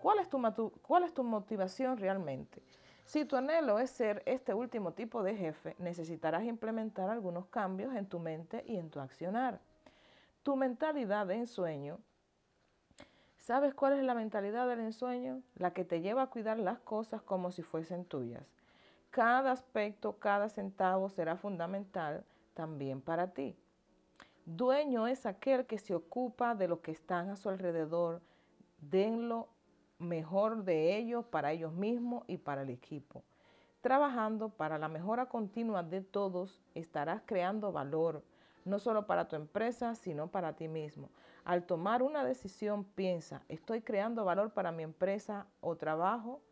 ¿Cuál 0.00 0.20
es 0.20 0.30
tu, 0.30 0.40
cuál 0.80 1.02
es 1.02 1.12
tu 1.12 1.24
motivación 1.24 1.98
realmente? 1.98 2.62
Si 3.04 3.26
tu 3.26 3.36
anhelo 3.36 3.80
es 3.80 3.90
ser 3.90 4.22
este 4.24 4.54
último 4.54 4.92
tipo 4.92 5.22
de 5.22 5.36
jefe, 5.36 5.74
necesitarás 5.78 6.44
implementar 6.44 7.10
algunos 7.10 7.48
cambios 7.48 7.94
en 7.96 8.06
tu 8.06 8.18
mente 8.18 8.64
y 8.66 8.76
en 8.76 8.88
tu 8.88 9.00
accionar. 9.00 9.60
Tu 10.42 10.56
mentalidad 10.56 11.26
de 11.26 11.34
ensueño 11.34 11.98
¿Sabes 13.48 13.72
cuál 13.72 13.94
es 13.94 14.04
la 14.04 14.12
mentalidad 14.12 14.68
del 14.68 14.80
ensueño? 14.80 15.40
La 15.56 15.72
que 15.72 15.82
te 15.82 16.02
lleva 16.02 16.20
a 16.20 16.26
cuidar 16.26 16.58
las 16.58 16.80
cosas 16.80 17.22
como 17.22 17.50
si 17.50 17.62
fuesen 17.62 18.04
tuyas. 18.04 18.44
Cada 19.08 19.52
aspecto, 19.52 20.18
cada 20.18 20.50
centavo 20.50 21.08
será 21.08 21.34
fundamental 21.38 22.26
también 22.52 23.00
para 23.00 23.28
ti. 23.28 23.56
Dueño 24.44 25.06
es 25.06 25.24
aquel 25.24 25.64
que 25.64 25.78
se 25.78 25.94
ocupa 25.94 26.54
de 26.54 26.68
lo 26.68 26.82
que 26.82 26.90
están 26.90 27.30
a 27.30 27.36
su 27.36 27.48
alrededor. 27.48 28.20
Den 28.82 29.30
lo 29.30 29.48
mejor 29.98 30.64
de 30.64 30.98
ellos 30.98 31.24
para 31.24 31.50
ellos 31.50 31.72
mismos 31.72 32.24
y 32.26 32.36
para 32.36 32.60
el 32.60 32.68
equipo. 32.68 33.22
Trabajando 33.80 34.50
para 34.50 34.76
la 34.76 34.88
mejora 34.88 35.24
continua 35.24 35.82
de 35.82 36.02
todos, 36.02 36.60
estarás 36.74 37.22
creando 37.24 37.72
valor, 37.72 38.22
no 38.66 38.78
solo 38.78 39.06
para 39.06 39.26
tu 39.26 39.36
empresa, 39.36 39.94
sino 39.94 40.26
para 40.26 40.52
ti 40.54 40.68
mismo. 40.68 41.08
Al 41.48 41.64
tomar 41.64 42.02
una 42.02 42.24
decisión, 42.24 42.84
piensa, 42.84 43.42
¿estoy 43.48 43.80
creando 43.80 44.26
valor 44.26 44.52
para 44.52 44.70
mi 44.70 44.82
empresa 44.82 45.46
o 45.62 45.76
trabajo? 45.76 46.42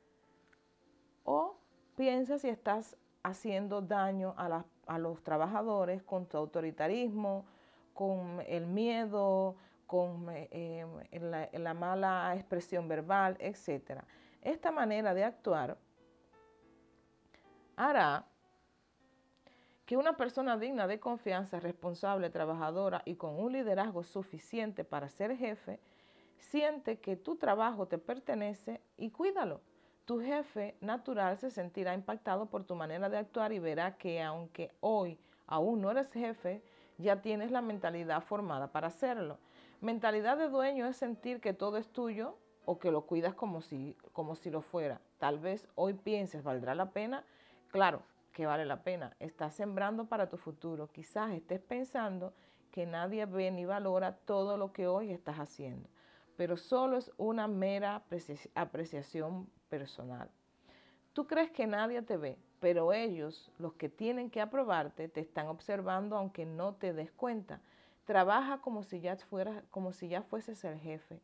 ¿O 1.22 1.58
Piensa 1.96 2.38
si 2.38 2.48
estás 2.48 2.96
haciendo 3.22 3.80
daño 3.80 4.34
a, 4.36 4.98
los 4.98 5.22
trabajadores 5.22 6.02
con 6.02 6.26
tu 6.26 6.36
autoritarismo, 6.36 7.44
con 7.94 8.42
el 8.46 8.66
miedo, 8.66 9.56
con 9.86 10.26
eh, 10.30 10.86
la, 11.52 11.74
mala 11.74 12.34
expresión 12.34 12.86
verbal, 12.86 13.36
etc. 13.40 14.02
Esta 14.42 14.70
manera 14.70 15.14
de 15.14 15.24
actuar 15.24 15.78
hará 17.76 18.26
que 19.86 19.96
una 19.96 20.16
persona 20.16 20.58
digna 20.58 20.88
de 20.88 20.98
confianza, 20.98 21.60
responsable, 21.60 22.28
trabajadora 22.28 23.02
y 23.04 23.14
con 23.14 23.38
un 23.38 23.52
liderazgo 23.52 24.02
suficiente 24.02 24.84
para 24.84 25.08
ser 25.08 25.36
jefe, 25.36 25.78
siente 26.38 26.98
que 26.98 27.16
tu 27.16 27.36
trabajo 27.36 27.86
te 27.86 27.96
pertenece 27.96 28.80
y 28.96 29.10
cuídalo. 29.10 29.60
Tu 30.04 30.20
jefe 30.20 30.76
natural 30.80 31.38
se 31.38 31.50
sentirá 31.50 31.94
impactado 31.94 32.46
por 32.46 32.64
tu 32.64 32.74
manera 32.74 33.08
de 33.08 33.16
actuar 33.16 33.52
y 33.52 33.60
verá 33.60 33.96
que 33.96 34.20
aunque 34.22 34.72
hoy 34.80 35.18
aún 35.46 35.80
no 35.80 35.92
eres 35.92 36.12
jefe, 36.12 36.62
ya 36.98 37.22
tienes 37.22 37.52
la 37.52 37.62
mentalidad 37.62 38.22
formada 38.22 38.72
para 38.72 38.88
hacerlo. 38.88 39.38
Mentalidad 39.80 40.36
de 40.36 40.48
dueño 40.48 40.86
es 40.86 40.96
sentir 40.96 41.40
que 41.40 41.52
todo 41.52 41.76
es 41.76 41.88
tuyo 41.88 42.36
o 42.64 42.80
que 42.80 42.90
lo 42.90 43.02
cuidas 43.02 43.34
como 43.34 43.60
si, 43.60 43.96
como 44.12 44.34
si 44.34 44.50
lo 44.50 44.62
fuera. 44.62 45.00
Tal 45.18 45.38
vez 45.38 45.68
hoy 45.76 45.94
pienses, 45.94 46.42
¿valdrá 46.42 46.74
la 46.74 46.90
pena? 46.90 47.24
Claro 47.70 48.02
que 48.36 48.44
vale 48.44 48.66
la 48.66 48.82
pena. 48.82 49.16
Estás 49.18 49.54
sembrando 49.54 50.10
para 50.10 50.28
tu 50.28 50.36
futuro. 50.36 50.88
Quizás 50.88 51.32
estés 51.32 51.58
pensando 51.58 52.34
que 52.70 52.84
nadie 52.84 53.24
ve 53.24 53.50
ni 53.50 53.64
valora 53.64 54.14
todo 54.14 54.58
lo 54.58 54.74
que 54.74 54.86
hoy 54.86 55.10
estás 55.10 55.38
haciendo, 55.38 55.88
pero 56.36 56.58
solo 56.58 56.98
es 56.98 57.10
una 57.16 57.48
mera 57.48 58.04
apreciación 58.54 59.48
personal. 59.70 60.28
Tú 61.14 61.26
crees 61.26 61.50
que 61.50 61.66
nadie 61.66 62.02
te 62.02 62.18
ve, 62.18 62.36
pero 62.60 62.92
ellos, 62.92 63.50
los 63.56 63.72
que 63.72 63.88
tienen 63.88 64.28
que 64.28 64.42
aprobarte, 64.42 65.08
te 65.08 65.22
están 65.22 65.46
observando 65.46 66.14
aunque 66.14 66.44
no 66.44 66.74
te 66.74 66.92
des 66.92 67.10
cuenta. 67.12 67.62
Trabaja 68.04 68.58
como 68.58 68.82
si 68.82 69.00
ya 69.00 69.16
fueras, 69.16 69.64
como 69.70 69.94
si 69.94 70.08
ya 70.08 70.20
fueses 70.20 70.62
el 70.64 70.78
jefe. 70.78 71.22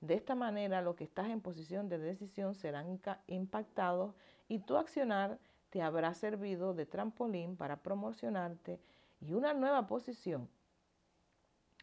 De 0.00 0.14
esta 0.14 0.34
manera, 0.34 0.82
los 0.82 0.96
que 0.96 1.04
estás 1.04 1.28
en 1.28 1.40
posición 1.40 1.88
de 1.88 1.98
decisión 1.98 2.56
serán 2.56 3.00
impactados 3.28 4.12
y 4.48 4.58
tu 4.58 4.76
accionar 4.76 5.38
te 5.70 5.82
habrá 5.82 6.14
servido 6.14 6.74
de 6.74 6.86
trampolín 6.86 7.56
para 7.56 7.76
promocionarte 7.76 8.80
y 9.20 9.32
una 9.32 9.54
nueva 9.54 9.86
posición. 9.86 10.48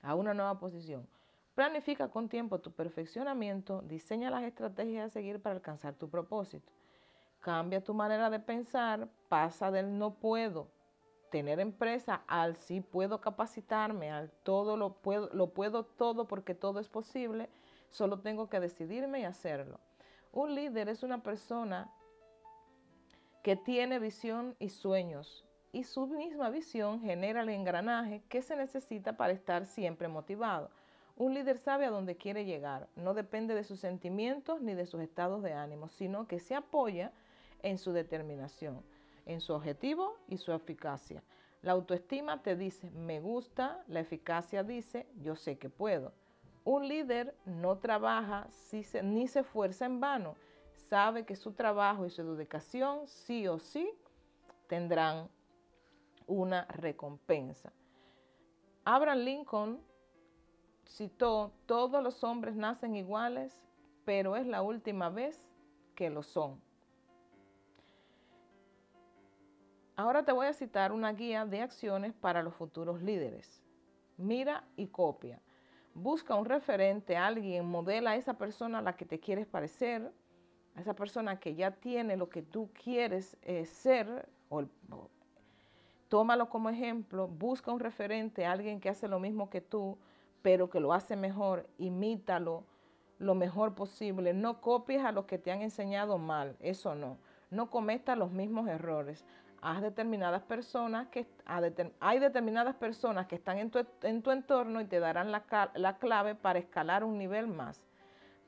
a 0.01 0.13
una 0.13 0.36
nueva 0.36 0.60
posición. 0.60 1.08
Planifica 1.56 2.10
con 2.10 2.30
tiempo 2.30 2.60
tu 2.60 2.72
perfeccionamiento, 2.72 3.82
diseña 3.82 4.30
las 4.30 4.44
estrategias 4.44 5.08
a 5.08 5.10
seguir 5.10 5.42
para 5.42 5.56
alcanzar 5.56 5.96
tu 5.96 6.10
propósito. 6.10 6.72
Cambia 7.39 7.84
tu 7.84 7.94
manera 7.94 8.30
de 8.30 8.39
pensar, 8.39 9.08
pasa 9.30 9.72
del 9.72 9.98
no 9.98 10.13
puedo 10.13 10.68
tener 11.36 11.60
empresa 11.60 12.24
al 12.27 12.56
sí 12.56 12.82
puedo 12.82 13.20
capacitarme, 13.20 14.10
al 14.12 14.32
todo 14.44 14.77
lo 14.77 14.94
puedo, 14.94 15.30
lo 15.34 15.50
puedo 15.54 15.84
todo 15.84 16.27
porque 16.27 16.56
todo 16.56 16.80
es 16.80 16.88
posible, 16.88 17.50
solo 17.89 18.20
tengo 18.20 18.48
que 18.48 18.60
decidirme 18.60 19.20
y 19.20 19.24
hacerlo. 19.25 19.80
Un 20.32 20.56
líder 20.56 20.88
es 20.88 21.04
una 21.04 21.24
persona 21.24 21.92
que 23.46 23.56
tiene 23.56 24.00
visión 24.00 24.56
y 24.58 24.70
sueños 24.70 25.46
y 25.72 25.84
su 25.84 26.08
misma 26.08 26.50
visión 26.50 27.00
genera 27.00 27.42
el 27.44 27.50
engranaje 27.50 28.24
que 28.28 28.42
se 28.42 28.56
necesita 28.56 29.18
para 29.18 29.34
estar 29.34 29.68
siempre 29.68 30.08
motivado. 30.08 30.72
Un 31.16 31.36
líder 31.36 31.60
sabe 31.60 31.86
a 31.86 31.92
dónde 31.92 32.18
quiere 32.18 32.46
llegar, 32.46 32.90
no 32.96 33.14
depende 33.14 33.54
de 33.54 33.64
sus 33.64 33.80
sentimientos 33.80 34.64
ni 34.64 34.74
de 34.74 34.88
sus 34.88 35.00
estados 35.00 35.44
de 35.44 35.54
ánimo, 35.54 35.90
sino 35.90 36.28
que 36.28 36.40
se 36.40 36.56
apoya 36.56 37.12
en 37.62 37.78
su 37.78 37.92
determinación 37.92 38.84
en 39.28 39.42
su 39.42 39.54
objetivo 39.54 40.18
y 40.28 40.38
su 40.38 40.52
eficacia. 40.52 41.22
La 41.62 41.74
autoestima 41.74 42.42
te 42.42 42.56
dice, 42.56 42.90
me 42.90 43.20
gusta, 43.20 43.84
la 43.88 44.00
eficacia 44.00 44.64
dice, 44.64 45.06
yo 45.22 45.36
sé 45.36 45.60
que 45.60 45.70
puedo. 45.70 46.14
Un 46.64 46.88
líder 46.88 47.36
no 47.46 47.78
trabaja 47.78 48.48
ni 49.04 49.28
se 49.28 49.42
esfuerza 49.42 49.86
en 49.86 50.00
vano, 50.00 50.36
sabe 50.89 51.25
que 51.25 51.36
su 51.36 51.53
trabajo 51.53 52.05
y 52.05 52.10
su 52.10 52.24
dedicación 52.36 53.08
sí 53.08 53.48
o 53.48 53.60
sí 53.60 53.91
tendrán 54.67 55.29
una 56.27 56.65
recompensa. 56.65 57.72
Abraham 58.84 59.20
Lincoln 59.20 59.82
citó, 60.88 61.51
todos 61.65 62.03
los 62.03 62.24
hombres 62.24 62.55
nacen 62.55 62.96
iguales, 62.96 63.55
pero 64.05 64.36
es 64.36 64.46
la 64.46 64.62
última 64.62 65.10
vez 65.10 65.41
que 65.96 66.10
lo 66.10 66.24
son. 66.24 66.62
Ahora 69.96 70.24
te 70.24 70.34
voy 70.34 70.48
a 70.48 70.53
citar 70.53 70.91
una 70.91 71.13
guía 71.13 71.46
de 71.46 71.62
acciones 71.62 72.13
para 72.13 72.44
los 72.44 72.53
futuros 72.53 73.01
líderes. 73.01 73.62
Mira 74.17 74.65
y 74.75 74.88
copia. 74.88 75.39
Busca 75.94 76.36
un 76.36 76.46
referente, 76.46 77.15
alguien, 77.15 77.65
modela 77.65 78.12
a 78.12 78.15
esa 78.17 78.38
persona 78.38 78.79
a 78.79 78.82
la 78.82 78.98
que 78.98 79.05
te 79.05 79.20
quieres 79.20 79.48
parecer, 79.48 80.12
a 80.75 80.82
esa 80.82 80.96
persona 80.96 81.39
que 81.39 81.55
ya 81.55 81.72
tiene 81.72 82.17
lo 82.17 82.29
que 82.29 82.41
tú 82.41 82.70
quieres 82.84 83.38
eh, 83.41 83.65
ser, 83.65 84.27
tómalo 86.10 86.50
como 86.50 86.70
ejemplo, 86.70 87.27
busca 87.27 87.72
un 87.72 87.79
referente, 87.79 88.46
alguien 88.46 88.79
que 88.79 88.89
hace 88.89 89.08
lo 89.08 89.20
mismo 89.20 89.50
que 89.50 89.62
tú, 89.62 89.98
pero 90.41 90.70
que 90.70 90.79
lo 90.79 90.94
hace 90.94 91.15
mejor, 91.15 91.67
imítalo 91.77 92.63
lo 93.17 93.36
mejor 93.36 93.74
posible. 93.74 94.34
No 94.34 94.62
copies 94.62 95.03
a 95.03 95.12
los 95.12 95.25
que 95.25 95.38
te 95.38 95.51
han 95.51 95.62
enseñado 95.62 96.17
mal, 96.17 96.55
eso 96.60 96.94
no. 96.96 97.17
No 97.50 97.70
cometas 97.70 98.17
los 98.17 98.32
mismos 98.32 98.67
errores 98.67 99.25
determinadas 99.82 100.44
personas 100.44 101.08
que, 101.08 101.25
hay 102.00 102.20
determinadas 102.20 102.75
personas 102.75 103.27
que 103.27 103.36
están 103.36 103.58
en 103.58 103.72
tu, 103.72 103.86
en 104.03 104.22
tu 104.22 104.32
entorno 104.32 104.79
y 104.79 104.86
te 104.86 105.00
darán 105.00 105.32
la, 105.32 105.44
la, 105.74 105.98
clave 105.98 106.36
para 106.36 106.60
escalar 106.60 107.03
un 107.03 107.17
nivel 107.17 107.48
más. 107.48 107.82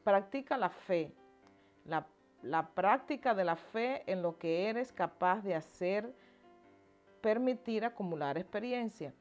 Practica 0.04 0.58
la 0.58 0.70
fe, 0.70 1.12
la, 1.86 2.06
la 2.42 2.70
práctica 2.70 3.34
de 3.34 3.44
la 3.44 3.56
fe 3.56 4.04
en 4.12 4.22
lo 4.22 4.38
que 4.38 4.70
eres 4.70 4.92
capaz 4.94 5.42
de 5.42 5.56
hacer, 5.56 6.14
permitir 7.22 7.84
acumular 7.84 8.38
experiencia. 8.38 9.14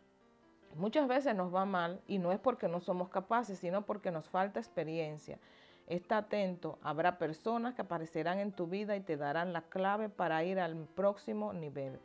Muchas 0.75 1.09
veces 1.09 1.35
nos 1.35 1.55
va 1.55 1.65
mal 1.65 2.03
y 2.07 2.19
no 2.19 2.33
es 2.33 2.39
porque 2.39 2.69
no 2.69 2.81
somos 2.81 3.09
capaces, 3.09 3.59
sino 3.59 3.83
porque 3.87 4.11
nos 4.11 4.29
falta 4.29 4.61
experiencia. 4.61 5.39
Está 5.87 6.19
atento, 6.19 6.79
habrá 6.83 7.17
personas 7.17 7.75
que 7.75 7.83
aparecerán 7.83 8.41
en 8.41 8.53
tu 8.53 8.67
vida 8.67 8.97
y 8.97 9.01
te 9.01 9.17
darán 9.17 9.53
la 9.53 9.63
clave 9.63 10.09
para 10.09 10.43
ir 10.45 10.59
al 10.59 10.77
próximo 10.95 11.53
nivel. 11.53 11.99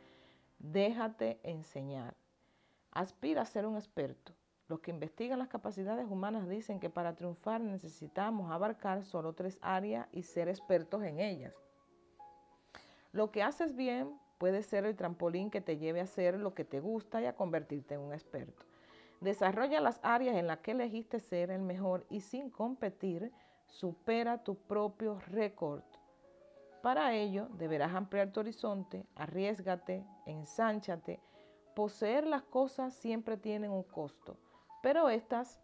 Déjate 0.58 1.40
enseñar. 1.42 2.14
Aspira 2.92 3.42
a 3.42 3.46
ser 3.46 3.66
un 3.66 3.76
experto. 3.76 4.32
Los 4.72 4.80
que 4.80 4.90
investigan 4.90 5.38
las 5.38 5.48
capacidades 5.48 6.06
humanas 6.08 6.48
dicen 6.48 6.80
que 6.80 6.88
para 6.88 7.14
triunfar 7.14 7.60
necesitamos 7.60 8.50
abarcar 8.50 9.04
solo 9.04 9.34
tres 9.34 9.58
áreas 9.60 10.08
y 10.12 10.22
ser 10.22 10.48
expertos 10.48 11.02
en 11.02 11.20
ellas. 11.20 11.52
Lo 13.12 13.30
que 13.30 13.42
haces 13.42 13.76
bien 13.76 14.18
puede 14.38 14.62
ser 14.62 14.86
el 14.86 14.96
trampolín 14.96 15.50
que 15.50 15.60
te 15.60 15.76
lleve 15.76 16.00
a 16.00 16.04
hacer 16.04 16.38
lo 16.38 16.54
que 16.54 16.64
te 16.64 16.80
gusta 16.80 17.20
y 17.20 17.26
a 17.26 17.36
convertirte 17.36 17.96
en 17.96 18.00
un 18.00 18.14
experto. 18.14 18.64
Desarrolla 19.20 19.78
las 19.82 20.00
áreas 20.02 20.36
en 20.36 20.46
las 20.46 20.60
que 20.60 20.70
elegiste 20.70 21.20
ser 21.20 21.50
el 21.50 21.60
mejor 21.60 22.06
y 22.08 22.22
sin 22.22 22.48
competir, 22.48 23.30
supera 23.66 24.42
tu 24.42 24.54
propio 24.54 25.20
récord. 25.26 25.84
Para 26.80 27.14
ello 27.14 27.48
deberás 27.58 27.92
ampliar 27.94 28.32
tu 28.32 28.40
horizonte, 28.40 29.04
arriesgate, 29.16 30.02
ensánchate. 30.24 31.20
Poseer 31.76 32.26
las 32.26 32.42
cosas 32.44 32.94
siempre 32.94 33.36
tienen 33.36 33.70
un 33.70 33.82
costo, 33.82 34.38
pero 34.82 35.08
estás 35.08 35.62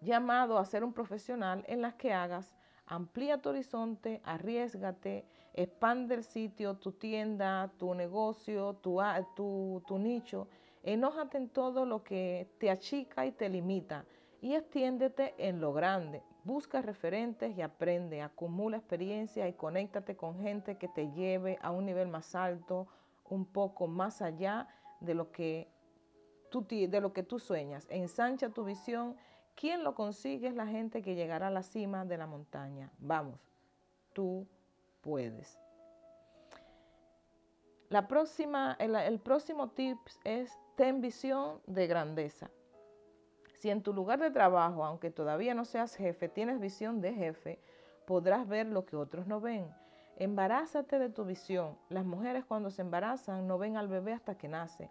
llamado 0.00 0.58
a 0.58 0.64
ser 0.64 0.82
un 0.82 0.92
profesional 0.92 1.64
en 1.68 1.82
las 1.82 1.94
que 1.94 2.12
hagas 2.12 2.56
amplía 2.90 3.38
tu 3.38 3.50
horizonte, 3.50 4.20
arriesgate, 4.24 5.24
expande 5.54 6.16
el 6.16 6.24
sitio, 6.24 6.74
tu 6.74 6.92
tienda, 6.92 7.70
tu 7.78 7.94
negocio, 7.94 8.74
tu, 8.82 9.00
tu, 9.36 9.82
tu 9.86 9.98
nicho. 9.98 10.48
Enójate 10.82 11.38
en 11.38 11.48
todo 11.48 11.86
lo 11.86 12.02
que 12.02 12.48
te 12.58 12.68
achica 12.68 13.26
y 13.26 13.32
te 13.32 13.48
limita 13.48 14.04
y 14.42 14.54
extiéndete 14.54 15.34
en 15.38 15.60
lo 15.60 15.72
grande. 15.72 16.22
Busca 16.42 16.82
referentes 16.82 17.56
y 17.56 17.62
aprende, 17.62 18.22
acumula 18.22 18.78
experiencia 18.78 19.46
y 19.46 19.52
conéctate 19.52 20.16
con 20.16 20.40
gente 20.40 20.76
que 20.76 20.88
te 20.88 21.12
lleve 21.12 21.58
a 21.62 21.70
un 21.70 21.86
nivel 21.86 22.08
más 22.08 22.34
alto, 22.34 22.88
un 23.28 23.44
poco 23.44 23.86
más 23.86 24.20
allá 24.20 24.66
de 25.00 25.14
lo 25.14 25.30
que 25.30 25.68
de 26.50 27.00
lo 27.00 27.12
que 27.12 27.22
tú 27.22 27.38
sueñas. 27.38 27.86
Ensancha 27.90 28.50
tu 28.50 28.64
visión. 28.64 29.16
¿Quién 29.54 29.84
lo 29.84 29.94
consigue? 29.94 30.48
Es 30.48 30.54
la 30.54 30.66
gente 30.66 31.02
que 31.02 31.14
llegará 31.14 31.48
a 31.48 31.50
la 31.50 31.62
cima 31.62 32.04
de 32.04 32.16
la 32.16 32.26
montaña. 32.26 32.90
Vamos, 32.98 33.40
tú 34.12 34.46
puedes. 35.00 35.58
La 37.88 38.06
próxima, 38.06 38.76
el, 38.78 38.94
el 38.94 39.18
próximo 39.18 39.70
tip 39.70 39.98
es 40.24 40.52
ten 40.76 41.00
visión 41.00 41.60
de 41.66 41.86
grandeza. 41.86 42.50
Si 43.54 43.68
en 43.68 43.82
tu 43.82 43.92
lugar 43.92 44.20
de 44.20 44.30
trabajo, 44.30 44.84
aunque 44.84 45.10
todavía 45.10 45.54
no 45.54 45.64
seas 45.64 45.94
jefe, 45.94 46.28
tienes 46.28 46.60
visión 46.60 47.00
de 47.00 47.12
jefe, 47.12 47.58
podrás 48.06 48.48
ver 48.48 48.66
lo 48.66 48.86
que 48.86 48.96
otros 48.96 49.26
no 49.26 49.40
ven. 49.40 49.66
Embarázate 50.16 50.98
de 50.98 51.10
tu 51.10 51.24
visión. 51.24 51.76
Las 51.88 52.04
mujeres 52.04 52.44
cuando 52.44 52.70
se 52.70 52.82
embarazan 52.82 53.46
no 53.46 53.58
ven 53.58 53.76
al 53.76 53.88
bebé 53.88 54.12
hasta 54.12 54.36
que 54.36 54.48
nace, 54.48 54.90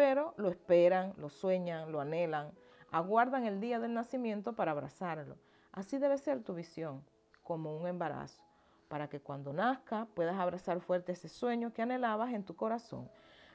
pero 0.00 0.32
lo 0.38 0.48
esperan, 0.48 1.12
lo 1.18 1.28
sueñan, 1.28 1.92
lo 1.92 2.00
anhelan, 2.00 2.52
aguardan 2.90 3.44
el 3.44 3.60
día 3.60 3.78
del 3.78 3.92
nacimiento 3.92 4.54
para 4.54 4.70
abrazarlo. 4.70 5.36
Así 5.72 5.98
debe 5.98 6.16
ser 6.16 6.42
tu 6.42 6.54
visión, 6.54 7.04
como 7.42 7.76
un 7.76 7.86
embarazo, 7.86 8.42
para 8.88 9.10
que 9.10 9.20
cuando 9.20 9.52
nazca 9.52 10.06
puedas 10.14 10.38
abrazar 10.38 10.80
fuerte 10.80 11.12
ese 11.12 11.28
sueño 11.28 11.74
que 11.74 11.82
anhelabas 11.82 12.32
en 12.32 12.44
tu 12.44 12.56
corazón. 12.56 13.10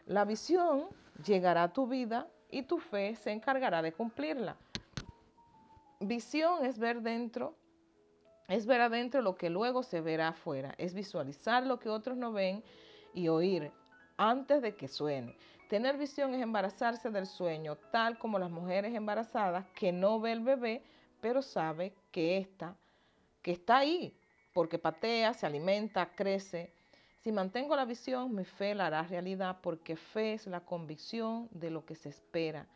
La 0.05 0.23
visión 0.23 0.85
llegará 1.25 1.63
a 1.63 1.73
tu 1.73 1.87
vida 1.87 2.27
y 2.51 2.61
tu 2.61 2.77
fe 2.77 3.15
se 3.15 3.31
encargará 3.31 3.81
de 3.81 3.93
cumplirla. 3.93 4.55
Visión 5.99 6.63
es 6.63 6.77
ver 6.77 7.01
dentro, 7.01 7.55
es 8.47 8.67
ver 8.67 8.81
adentro 8.81 9.23
lo 9.23 9.35
que 9.35 9.49
luego 9.49 9.81
se 9.81 9.99
verá 9.99 10.27
afuera, 10.27 10.75
es 10.77 10.93
visualizar 10.93 11.65
lo 11.65 11.79
que 11.79 11.89
otros 11.89 12.15
no 12.17 12.31
ven 12.31 12.63
y 13.15 13.29
oír 13.29 13.71
antes 14.17 14.61
de 14.61 14.75
que 14.75 14.87
suene. 14.87 15.35
Tener 15.69 15.97
visión 15.97 16.33
es 16.35 16.41
embarazarse 16.41 17.09
del 17.09 17.25
sueño, 17.25 17.75
tal 17.91 18.19
como 18.19 18.37
las 18.37 18.51
mujeres 18.51 18.93
embarazadas 18.93 19.65
que 19.73 19.91
no 19.91 20.19
ve 20.19 20.31
el 20.31 20.41
bebé, 20.41 20.83
pero 21.21 21.41
sabe 21.41 21.91
que 22.11 22.37
está, 22.37 22.75
que 23.41 23.53
está 23.53 23.77
ahí, 23.77 24.15
porque 24.53 24.77
patea, 24.77 25.33
se 25.33 25.47
alimenta, 25.47 26.05
crece. 26.13 26.71
Si 27.23 27.31
mantengo 27.31 27.75
la 27.75 27.85
visión, 27.85 28.35
mi 28.35 28.45
fe 28.45 28.75
la 28.75 28.87
hará 28.87 29.01
realidad 29.01 29.57
porque 29.63 29.95
fe 29.95 30.33
es 30.33 30.45
la 30.45 30.59
convicción 30.59 31.49
de 31.51 31.71
lo 31.71 31.83
que 31.83 31.95
se 31.95 32.09
espera. 32.09 32.67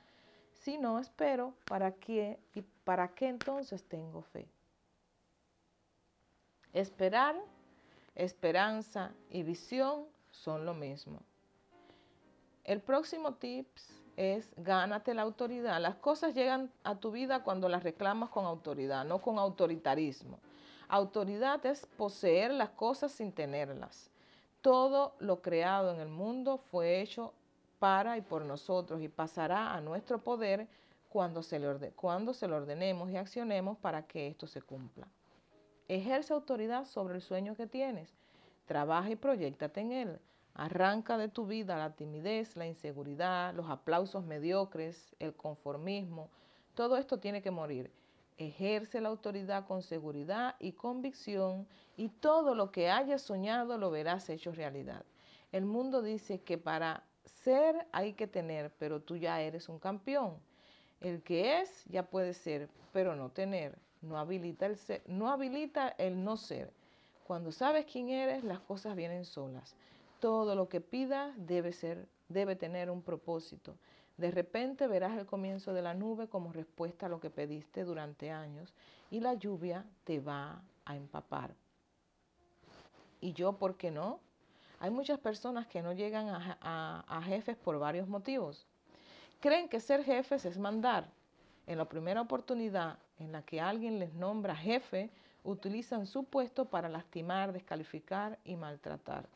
Si 0.52 0.80
no 0.80 0.97
espero, 0.97 1.54
¿para 1.65 1.91
qué? 1.91 2.39
¿Y 2.56 2.63
para 2.84 3.10
qué 3.10 3.28
entonces 3.28 3.84
tengo 3.84 4.23
fe? 4.23 4.47
Esperar, 6.73 7.36
esperanza 8.15 9.12
y 9.30 9.43
visión 9.43 10.08
son 10.32 10.65
lo 10.65 10.73
mismo. 10.73 11.21
El 12.69 12.82
próximo 12.82 13.34
tips 13.34 13.99
es 14.15 14.53
gánate 14.55 15.15
la 15.15 15.23
autoridad. 15.23 15.82
Las 15.82 15.95
cosas 15.95 16.36
llegan 16.36 16.71
a 16.84 16.99
tu 16.99 17.10
vida 17.10 17.41
cuando 17.41 17.67
las 17.67 17.82
reclamas 17.82 18.29
con 18.29 18.45
autoridad, 18.45 19.03
no 19.05 19.23
con 19.23 19.39
autoritarismo. 19.39 20.38
Autoridad 20.88 21.65
es 21.65 21.88
poseer 21.97 22.51
las 22.51 22.69
cosas 22.69 23.12
sin 23.12 23.32
tenerlas. 23.32 24.12
Todo 24.62 25.15
lo 25.17 25.41
creado 25.41 25.91
en 25.91 25.99
el 25.99 26.10
mundo 26.10 26.60
fue 26.60 27.01
hecho 27.01 27.34
para 27.79 28.17
y 28.17 28.21
por 28.21 28.45
nosotros 28.45 29.01
y 29.01 29.08
pasará 29.08 29.73
a 29.73 29.82
nuestro 29.82 30.19
poder 30.19 30.67
cuando 31.10 31.41
se, 31.41 31.58
le 31.58 31.91
cuando 31.93 32.36
se 32.36 32.47
lo 32.47 32.58
ordenemos 32.58 33.10
y 33.10 33.17
accionemos 33.17 33.79
para 33.79 34.05
que 34.05 34.27
esto 34.27 34.45
se 34.45 34.62
cumpla. 34.62 35.08
Ejerce 35.88 36.34
autoridad 36.34 36.86
sobre 36.86 37.15
el 37.15 37.23
sueño 37.23 37.55
que 37.55 37.65
tienes. 37.65 38.15
Trabaja 38.67 39.10
y 39.10 39.15
proyectate 39.15 39.82
en 39.82 39.91
él. 39.91 40.19
Arranca 40.53 41.17
de 41.17 41.29
tu 41.29 41.45
vida 41.45 41.77
la 41.77 41.95
timidez, 41.95 42.55
la 42.55 42.67
inseguridad, 42.67 43.53
los 43.53 43.69
aplausos 43.69 44.25
mediocres, 44.25 45.15
el 45.19 45.33
conformismo. 45.33 46.29
Todo 46.75 46.97
esto 46.97 47.19
tiene 47.19 47.41
que 47.41 47.51
morir. 47.51 47.91
Ejerce 48.38 49.01
la 49.01 49.09
autoridad 49.09 49.67
con 49.67 49.83
seguridad 49.83 50.55
y 50.59 50.71
convicción 50.71 51.67
y 51.97 52.09
todo 52.09 52.55
lo 52.55 52.71
que 52.71 52.89
hayas 52.89 53.21
soñado 53.21 53.77
lo 53.77 53.91
verás 53.91 54.29
hecho 54.29 54.51
realidad. 54.51 55.03
El 55.51 55.65
mundo 55.65 56.01
dice 56.01 56.39
que 56.39 56.57
para 56.57 57.03
ser 57.25 57.88
hay 57.91 58.13
que 58.13 58.27
tener, 58.27 58.71
pero 58.79 59.01
tú 59.01 59.17
ya 59.17 59.41
eres 59.41 59.67
un 59.67 59.79
campeón. 59.79 60.38
El 61.01 61.21
que 61.23 61.62
es 61.62 61.85
ya 61.85 62.03
puede 62.03 62.33
ser, 62.33 62.69
pero 62.93 63.15
no 63.15 63.29
tener. 63.29 63.77
No 64.01 64.17
habilita 64.17 64.65
el, 65.97 66.23
no 66.23 66.38
ser. 66.38 66.71
Cuando 67.25 67.51
sabes 67.51 67.85
quién 67.85 68.09
eres, 68.09 68.43
las 68.43 68.59
cosas 68.59 68.95
vienen 68.95 69.25
solas. 69.25 69.75
Todo 70.19 70.55
lo 70.55 70.67
que 70.69 70.82
pidas 70.82 71.34
debe 71.38 71.71
ser, 71.71 72.08
debe 72.27 72.55
tener 72.55 72.89
un 72.89 73.01
propósito. 73.01 73.75
De 74.17 74.32
repente 74.32 74.88
verás 74.88 75.17
el 75.17 75.25
comienzo 75.25 75.71
de 75.71 75.82
la 75.82 75.93
nube 75.93 76.27
como 76.27 76.51
respuesta 76.51 77.05
a 77.05 77.10
lo 77.10 77.21
que 77.21 77.29
pediste 77.29 77.86
durante 77.86 78.32
años 78.32 78.73
y 79.10 79.21
la 79.21 79.34
lluvia 79.34 79.86
te 80.03 80.19
va 80.19 80.62
a 80.84 80.95
empapar. 80.97 81.55
¿Y 83.21 83.32
yo 83.32 83.53
por 83.53 83.77
qué 83.77 83.91
no? 83.91 84.19
Hay 84.82 84.89
muchas 84.89 85.19
personas 85.19 85.67
que 85.67 85.82
no 85.82 85.93
llegan 85.93 86.27
a, 86.29 87.21
jefes 87.25 87.58
por 87.58 87.79
varios 87.79 88.08
motivos. 88.08 88.65
Creen 89.39 89.69
que 89.69 89.79
ser 89.79 90.03
jefes 90.03 90.45
es 90.45 90.58
mandar. 90.58 91.10
En 91.67 91.77
la 91.77 91.86
primera 91.86 92.21
oportunidad 92.21 92.97
en 93.19 93.32
la 93.32 93.41
que 93.41 93.62
alguien 93.62 93.99
les 93.99 94.13
nombra 94.13 94.55
jefe, 94.55 95.10
utilizan 95.43 96.05
su 96.08 96.23
puesto 96.23 96.65
para 96.65 96.89
lastimar, 96.89 97.53
descalificar 97.53 98.38
y 98.43 98.55
maltratar. 98.55 99.27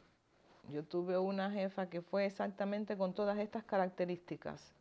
Yo 0.70 0.84
tuve 0.84 1.18
una 1.18 1.52
jefa 1.52 1.90
que 1.90 2.02
fue 2.02 2.26
exactamente 2.26 2.98
con 2.98 3.14
todas 3.14 3.38
estas 3.38 3.64
características. 3.64 4.74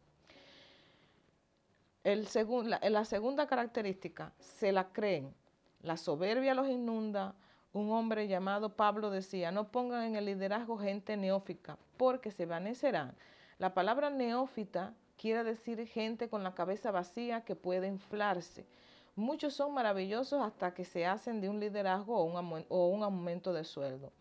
La, 2.04 3.04
segunda 3.04 3.46
característica, 3.46 4.32
se 4.38 4.72
la 4.72 4.92
creen. 4.92 5.34
La 5.82 5.96
soberbia 5.96 6.54
los 6.54 6.68
inunda. 6.68 7.34
Un 7.72 7.90
hombre 7.90 8.28
llamado 8.28 8.76
Pablo 8.76 9.10
decía, 9.10 9.50
no 9.50 9.68
pongan 9.68 10.04
en 10.04 10.16
el 10.16 10.26
liderazgo 10.26 10.78
gente 10.78 11.16
neófita, 11.16 11.78
porque 11.96 12.30
se 12.30 12.46
vanecerán. 12.46 13.14
La 13.58 13.74
palabra 13.74 14.10
neófita 14.10 14.94
quiere 15.16 15.44
decir 15.44 15.86
gente 15.86 16.28
con 16.28 16.42
la 16.42 16.54
cabeza 16.54 16.90
vacía 16.90 17.44
que 17.44 17.56
puede 17.56 17.86
inflarse. 17.88 18.66
Muchos 19.14 19.54
son 19.54 19.74
maravillosos 19.74 20.42
hasta 20.42 20.74
que 20.74 20.84
se 20.84 21.06
hacen 21.06 21.40
de 21.40 21.48
un 21.48 21.60
liderazgo 21.60 22.16
o 22.16 22.86
un 22.88 23.02
aumento 23.02 23.52
de 23.52 23.64
sueldo. 23.64 24.12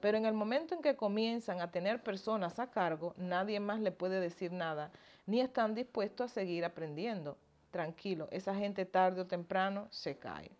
Pero 0.00 0.16
en 0.16 0.26
el 0.26 0.34
momento 0.34 0.74
en 0.74 0.82
que 0.82 0.96
comienzan 0.96 1.60
a 1.60 1.70
tener 1.70 2.02
personas 2.02 2.58
a 2.58 2.70
cargo, 2.70 3.14
nadie 3.16 3.60
más 3.60 3.80
le 3.80 3.92
puede 3.92 4.20
decir 4.20 4.52
nada, 4.52 4.90
ni 5.26 5.40
están 5.40 5.74
dispuestos 5.74 6.30
a 6.30 6.34
seguir 6.34 6.64
aprendiendo. 6.64 7.36
Tranquilo, 7.70 8.28
esa 8.30 8.54
gente 8.54 8.84
tarde 8.84 9.20
o 9.20 9.26
temprano 9.26 9.86
se 9.90 10.18
cae. 10.18 10.50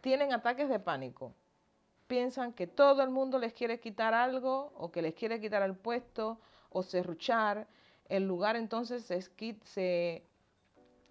Tienen 0.00 0.32
ataques 0.32 0.68
de 0.68 0.78
pánico. 0.78 1.32
Piensan 2.06 2.52
que 2.52 2.66
todo 2.66 3.02
el 3.02 3.10
mundo 3.10 3.38
les 3.38 3.54
quiere 3.54 3.80
quitar 3.80 4.14
algo 4.14 4.72
o 4.76 4.92
que 4.92 5.02
les 5.02 5.14
quiere 5.14 5.40
quitar 5.40 5.62
el 5.62 5.74
puesto 5.74 6.38
o 6.70 6.82
serruchar 6.82 7.66
el 8.12 8.28
lugar 8.28 8.56
entonces 8.56 9.04
se, 9.04 9.22
se, 9.64 10.22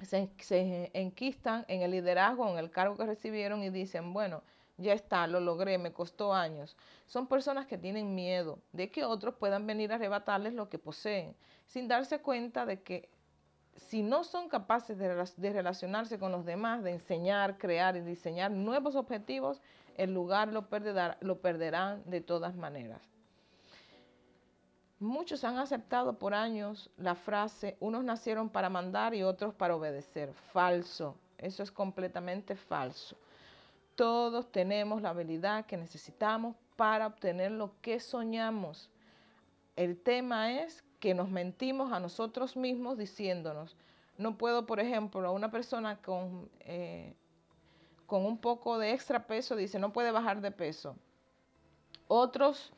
se, 0.04 0.92
enquistan 0.94 1.66
en 1.68 1.82
el 1.82 1.92
liderazgo, 1.92 2.48
en 2.48 2.60
el 2.60 2.70
cargo 2.70 2.96
que 2.96 3.08
recibieron 3.08 3.64
y 3.64 3.72
dicen, 3.72 4.14
bueno, 4.14 4.44
ya 4.82 4.94
está, 4.94 5.28
lo 5.28 5.40
logré, 5.40 5.78
me 5.78 5.94
costó 5.94 6.34
años. 6.34 6.76
Son 7.08 7.28
personas 7.28 7.68
que 7.68 7.78
tienen 7.78 8.16
miedo 8.16 8.60
de 8.72 8.90
que 8.90 9.06
otros 9.06 9.36
puedan 9.36 9.66
venir 9.68 9.92
a 9.92 9.96
arrebatarles 9.96 10.54
lo 10.54 10.70
que 10.70 10.80
poseen, 10.80 11.36
sin 11.66 11.88
darse 11.88 12.20
cuenta 12.20 12.66
de 12.66 12.82
que 12.82 13.10
si 13.76 14.04
no 14.04 14.24
son 14.24 14.50
capaces 14.50 14.98
de, 14.98 15.52
relacionarse 15.54 16.20
con 16.20 16.32
los 16.32 16.46
demás, 16.46 16.84
de 16.84 16.92
enseñar, 16.92 17.58
crear 17.58 17.96
y 17.96 18.02
diseñar 18.02 18.52
nuevos 18.52 18.96
objetivos, 18.96 19.62
el 19.98 20.14
lugar 20.14 20.50
lo, 20.50 20.68
lo 21.22 21.42
perderán 21.42 22.04
de 22.06 22.22
todas 22.22 22.56
maneras. 22.56 23.02
Muchos 25.00 25.44
han 25.44 25.58
aceptado 25.58 26.20
por 26.20 26.34
años 26.34 26.92
la 26.98 27.16
frase, 27.16 27.76
unos 27.80 28.04
nacieron 28.04 28.50
para 28.50 28.70
mandar 28.70 29.16
y 29.16 29.24
otros 29.24 29.54
para 29.56 29.76
obedecer. 29.76 30.32
Falso, 30.54 31.16
eso 31.38 31.64
es 31.64 31.72
completamente 31.72 32.56
falso. 32.56 33.18
Todos 34.02 34.52
tenemos 34.52 35.04
la 35.04 35.10
habilidad 35.10 35.68
que 35.68 35.78
necesitamos 35.78 36.56
para 36.76 37.06
obtener 37.06 37.52
lo 37.52 37.80
que 37.82 38.00
soñamos. 38.00 38.90
El 39.76 39.96
tema 39.96 40.60
es 40.60 40.84
que 41.00 41.14
nos 41.14 41.30
mentimos 41.30 41.94
a 41.94 42.00
nosotros 42.00 42.58
mismos 42.58 42.98
diciéndonos, 42.98 43.78
no 44.18 44.40
puedo, 44.40 44.66
por 44.66 44.80
ejemplo, 44.80 45.28
a 45.28 45.32
una 45.32 45.52
persona 45.52 46.02
con, 46.02 46.50
eh, 46.62 47.14
con 48.08 48.26
un 48.26 48.40
poco 48.40 48.80
de 48.80 48.92
extra 48.92 49.28
peso 49.28 49.56
dice, 49.56 49.78
no 49.78 49.94
puede 49.94 50.10
bajar 50.10 50.42
de 50.42 50.50
peso. 50.50 50.96
Otros 52.08 52.74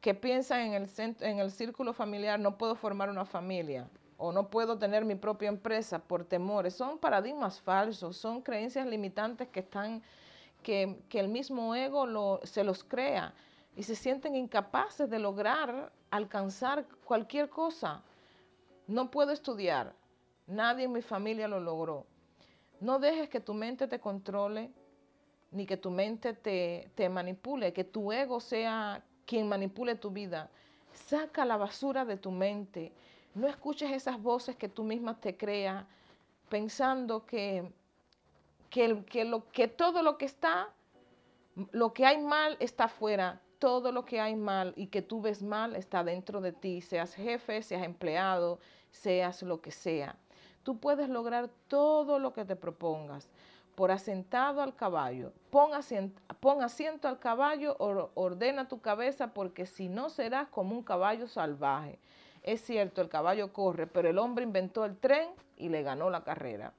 que 0.00 0.14
piensan 0.14 0.60
en 0.60 0.72
el, 0.72 0.90
en 1.20 1.38
el 1.38 1.50
círculo 1.50 1.92
familiar, 1.92 2.40
no 2.40 2.56
puedo 2.56 2.76
formar 2.76 3.10
una 3.10 3.26
familia 3.26 3.90
o 4.16 4.32
no 4.32 4.48
puedo 4.48 4.78
tener 4.78 5.04
mi 5.04 5.14
propia 5.14 5.48
empresa 5.48 5.98
por 5.98 6.24
temores. 6.24 6.74
Son 6.74 6.98
paradigmas 6.98 7.60
falsos, 7.60 8.16
son 8.16 8.42
creencias 8.42 8.86
limitantes 8.86 9.48
que 9.48 9.60
están, 9.60 10.02
que, 10.62 11.00
que 11.08 11.20
el 11.20 11.28
mismo 11.28 11.74
ego 11.74 12.06
lo, 12.06 12.40
se 12.44 12.64
los 12.64 12.84
crea 12.84 13.34
y 13.76 13.82
se 13.82 13.94
sienten 13.94 14.36
incapaces 14.36 15.08
de 15.10 15.18
lograr 15.18 15.92
alcanzar 16.10 16.86
cualquier 17.04 17.48
cosa. 17.48 18.02
No 18.86 19.10
puedo 19.10 19.32
estudiar, 19.32 19.94
nadie 20.46 20.84
en 20.84 20.92
mi 20.92 21.02
familia 21.02 21.48
lo 21.48 21.60
logró. 21.60 22.06
No 22.80 22.98
dejes 22.98 23.28
que 23.28 23.40
tu 23.40 23.54
mente 23.54 23.88
te 23.88 23.98
controle, 23.98 24.70
ni 25.50 25.66
que 25.66 25.76
tu 25.76 25.90
mente 25.90 26.34
te, 26.34 26.90
te 26.94 27.08
manipule, 27.08 27.72
que 27.72 27.84
tu 27.84 28.12
ego 28.12 28.40
sea 28.40 29.02
quien 29.24 29.48
manipule 29.48 29.94
tu 29.94 30.10
vida. 30.10 30.50
Saca 30.92 31.44
la 31.44 31.56
basura 31.56 32.04
de 32.04 32.16
tu 32.16 32.30
mente. 32.30 32.92
No 33.34 33.48
escuches 33.48 33.90
esas 33.90 34.20
voces 34.22 34.56
que 34.56 34.68
tú 34.68 34.84
misma 34.84 35.18
te 35.20 35.36
creas 35.36 35.84
pensando 36.48 37.26
que, 37.26 37.68
que, 38.70 39.04
que, 39.52 39.68
todo 39.68 40.02
lo 40.02 40.18
que 40.18 40.24
está, 40.24 40.68
lo 41.72 41.92
que 41.92 42.06
hay 42.06 42.18
mal 42.18 42.56
está 42.60 42.84
afuera. 42.84 43.40
Todo 43.58 43.92
lo 43.92 44.04
que 44.04 44.20
hay 44.20 44.36
mal 44.36 44.74
y 44.76 44.88
que 44.88 45.00
tú 45.00 45.22
ves 45.22 45.42
mal 45.42 45.74
está 45.74 46.04
dentro 46.04 46.42
de 46.42 46.52
ti, 46.52 46.82
seas 46.82 47.14
jefe, 47.14 47.62
seas 47.62 47.82
empleado, 47.82 48.58
seas 48.90 49.42
lo 49.42 49.62
que 49.62 49.70
sea. 49.70 50.16
Tú 50.64 50.78
puedes 50.78 51.08
lograr 51.08 51.48
todo 51.68 52.18
lo 52.18 52.34
que 52.34 52.44
te 52.44 52.56
propongas 52.56 53.28
por 53.74 53.90
asentado 53.90 54.62
al 54.62 54.74
caballo. 54.74 55.32
Pon 55.50 55.74
asiento, 55.74 56.20
asiento 56.62 57.08
al 57.08 57.18
caballo, 57.18 57.76
or, 57.78 58.10
ordena 58.14 58.68
tu 58.68 58.80
cabeza, 58.80 59.34
porque 59.34 59.66
si 59.66 59.88
no 59.88 60.10
serás 60.10 60.48
como 60.48 60.76
un 60.76 60.82
caballo 60.82 61.26
salvaje. 61.26 61.98
Es 62.44 62.62
cierto, 62.62 63.00
el 63.00 63.08
caballo 63.08 63.54
corre, 63.54 63.86
pero 63.86 64.10
el 64.10 64.18
hombre 64.18 64.44
inventó 64.44 64.84
el 64.84 64.98
tren 64.98 65.30
y 65.56 65.70
le 65.70 65.82
ganó 65.82 66.10
la 66.10 66.22
carrera. 66.24 66.74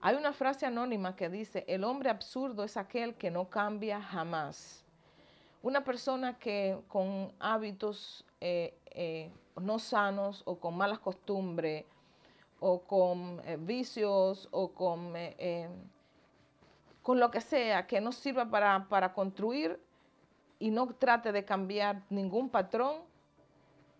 Hay 0.00 0.16
una 0.16 0.32
frase 0.32 0.64
anónima 0.64 1.14
que 1.14 1.28
dice, 1.28 1.66
el 1.68 1.84
hombre 1.84 2.08
absurdo 2.08 2.64
es 2.64 2.78
aquel 2.78 3.14
que 3.14 3.30
no 3.30 3.50
cambia 3.50 4.00
jamás. 4.00 4.86
Una 5.62 5.84
persona 5.84 6.38
que 6.38 6.78
con 6.88 7.30
hábitos 7.40 8.24
eh, 8.40 8.74
eh, 8.86 9.30
no 9.60 9.78
sanos 9.78 10.42
o 10.46 10.58
con 10.58 10.78
malas 10.78 10.98
costumbres 10.98 11.84
o 12.58 12.80
con 12.80 13.42
eh, 13.44 13.58
vicios 13.60 14.48
o 14.50 14.72
con, 14.72 15.12
con 17.02 17.20
lo 17.20 17.30
que 17.30 17.42
sea 17.42 17.86
que 17.86 18.00
no 18.00 18.12
sirva 18.12 18.48
para, 18.48 18.88
para 18.88 19.12
construir 19.12 19.78
y 20.58 20.70
no 20.70 20.86
trate 20.94 21.32
de 21.32 21.44
cambiar 21.44 22.02
ningún 22.08 22.48
patrón, 22.48 23.11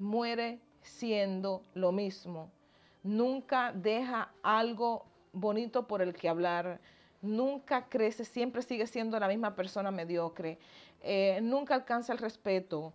muere 0.03 0.59
siendo 0.83 1.63
lo 1.75 1.93
mismo. 1.93 2.51
Nunca 3.03 3.73
deja 3.73 4.33
algo 4.43 5.07
bonito 5.33 5.87
por 5.87 6.03
el 6.03 6.13
que 6.13 6.29
hablar, 6.29 6.81
nunca 7.23 7.89
crece, 7.89 8.25
siempre 8.25 8.63
sigue 8.63 8.87
siendo 8.87 9.19
la 9.19 9.29
misma 9.29 9.55
persona 9.55 9.91
mediocre, 9.91 10.59
eh, 11.03 11.41
nunca 11.43 11.75
alcanza 11.75 12.13
el 12.13 12.19
respeto, 12.19 12.93